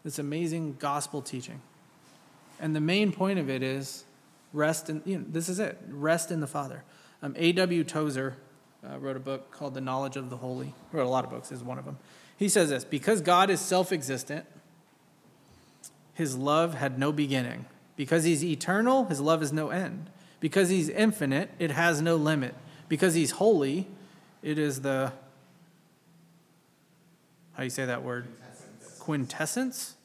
[0.04, 1.62] this amazing gospel teaching.
[2.60, 4.06] And the main point of it is
[4.54, 6.84] rest in, you know, this is it, rest in the Father.
[7.22, 7.84] Um, A.W.
[7.84, 8.38] Tozer
[8.88, 10.68] uh, wrote a book called The Knowledge of the Holy.
[10.92, 11.98] He wrote a lot of books, is one of them.
[12.38, 14.46] He says this Because God is self existent,
[16.14, 17.66] his love had no beginning.
[17.96, 20.10] Because he's eternal, his love has no end.
[20.40, 22.56] Because he's infinite, it has no limit.
[22.90, 23.88] Because he's holy,
[24.42, 25.12] it is the,
[27.54, 28.28] how do you say that word?
[29.00, 29.96] Quintessence?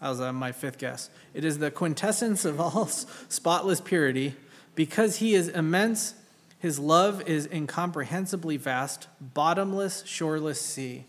[0.00, 1.10] That was uh, my fifth guess.
[1.32, 4.34] It is the quintessence of all spotless purity.
[4.74, 6.14] Because he is immense,
[6.58, 11.04] his love is incomprehensibly vast, bottomless, shoreless sea.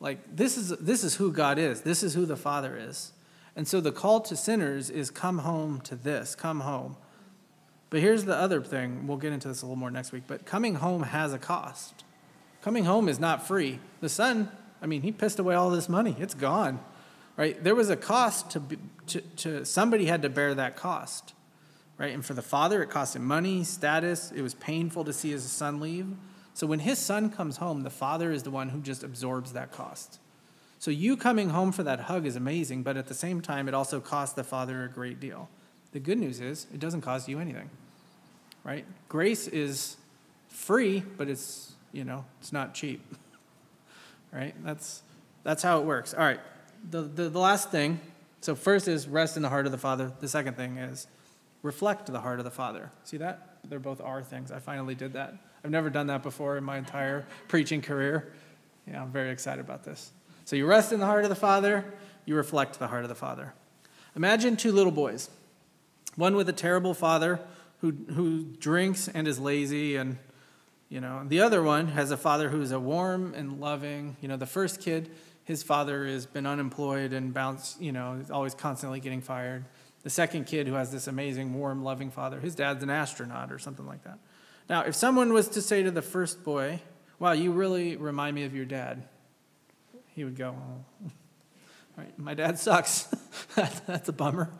[0.00, 1.82] Like this is this is who God is.
[1.82, 3.12] This is who the Father is.
[3.56, 6.96] And so the call to sinners is come home to this, come home.
[7.90, 9.06] But here's the other thing.
[9.06, 10.24] We'll get into this a little more next week.
[10.26, 12.04] But coming home has a cost.
[12.62, 13.78] Coming home is not free.
[14.00, 14.50] The son,
[14.82, 16.16] I mean, he pissed away all this money.
[16.18, 16.80] It's gone.
[17.36, 17.62] Right?
[17.62, 18.62] There was a cost to,
[19.06, 21.34] to, to somebody had to bear that cost.
[21.96, 22.12] Right?
[22.12, 24.32] And for the father, it cost him money, status.
[24.32, 26.08] It was painful to see his son leave.
[26.54, 29.70] So when his son comes home, the father is the one who just absorbs that
[29.72, 30.18] cost.
[30.80, 33.74] So you coming home for that hug is amazing, but at the same time, it
[33.74, 35.48] also costs the father a great deal.
[35.92, 37.70] The good news is it doesn't cost you anything.
[38.64, 38.84] Right?
[39.08, 39.96] Grace is
[40.48, 43.02] free, but it's, you know, it's not cheap.
[44.32, 44.54] right?
[44.64, 45.02] That's
[45.44, 46.12] that's how it works.
[46.12, 46.40] All right.
[46.90, 48.00] The, the the last thing,
[48.40, 50.12] so first is rest in the heart of the Father.
[50.20, 51.06] The second thing is
[51.62, 52.90] reflect the heart of the Father.
[53.04, 53.56] See that?
[53.64, 54.52] They're both our things.
[54.52, 55.34] I finally did that.
[55.64, 58.32] I've never done that before in my entire preaching career.
[58.86, 60.12] Yeah, I'm very excited about this.
[60.44, 61.84] So you rest in the heart of the Father,
[62.24, 63.52] you reflect the heart of the Father.
[64.16, 65.28] Imagine two little boys
[66.18, 67.38] one with a terrible father
[67.80, 70.18] who, who drinks and is lazy and
[70.88, 74.36] you know the other one has a father who's a warm and loving you know
[74.36, 75.08] the first kid
[75.44, 79.64] his father has been unemployed and bounced you know is always constantly getting fired.
[80.02, 83.60] The second kid who has this amazing warm loving father his dad's an astronaut or
[83.60, 84.18] something like that.
[84.68, 86.80] Now if someone was to say to the first boy
[87.20, 89.04] wow you really remind me of your dad
[90.16, 91.10] he would go oh.
[91.96, 92.18] right?
[92.18, 93.04] My dad sucks.
[93.54, 94.50] That's a bummer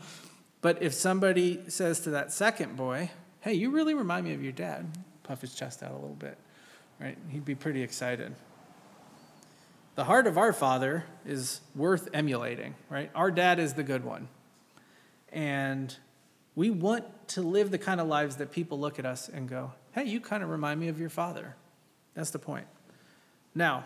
[0.61, 4.53] but if somebody says to that second boy, hey, you really remind me of your
[4.53, 6.37] dad, puff his chest out a little bit,
[7.01, 7.17] right?
[7.31, 8.35] He'd be pretty excited.
[9.95, 13.11] The heart of our father is worth emulating, right?
[13.15, 14.29] Our dad is the good one.
[15.33, 15.95] And
[16.55, 19.73] we want to live the kind of lives that people look at us and go,
[19.93, 21.57] hey, you kind of remind me of your father.
[22.15, 22.67] That's the point.
[23.55, 23.85] Now,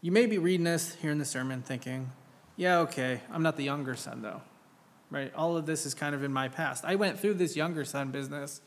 [0.00, 2.10] you may be reading this here in the sermon thinking,
[2.56, 4.42] yeah, okay, I'm not the younger son though,
[5.10, 5.32] right?
[5.34, 6.84] All of this is kind of in my past.
[6.84, 8.60] I went through this younger son business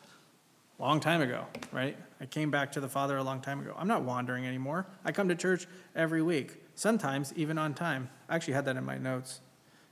[0.79, 1.95] long time ago, right?
[2.19, 3.75] I came back to the Father a long time ago.
[3.77, 4.87] I'm not wandering anymore.
[5.05, 8.09] I come to church every week, sometimes even on time.
[8.27, 9.41] I actually had that in my notes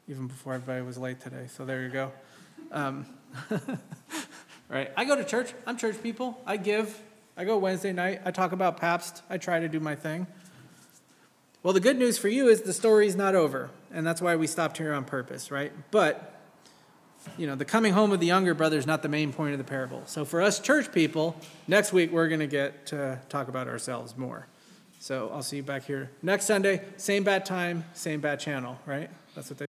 [0.10, 2.12] even before everybody was late today, so there you go.
[2.72, 3.06] Um,
[4.70, 4.92] right?
[4.98, 5.54] I go to church.
[5.68, 6.42] I'm church people.
[6.48, 7.00] I give.
[7.38, 8.22] I go Wednesday night.
[8.26, 9.22] I talk about Pabst.
[9.30, 10.26] I try to do my thing.
[11.62, 14.48] Well, the good news for you is the story's not over, and that's why we
[14.48, 15.72] stopped here on purpose, right?
[15.92, 16.39] But,
[17.38, 19.58] you know, the coming home of the younger brother is not the main point of
[19.58, 20.04] the parable.
[20.06, 21.36] So for us church people,
[21.68, 24.48] next week we're going to get to talk about ourselves more.
[25.00, 29.10] So I'll see you back here next Sunday, same bad time, same bad channel, right?
[29.36, 29.69] That's what they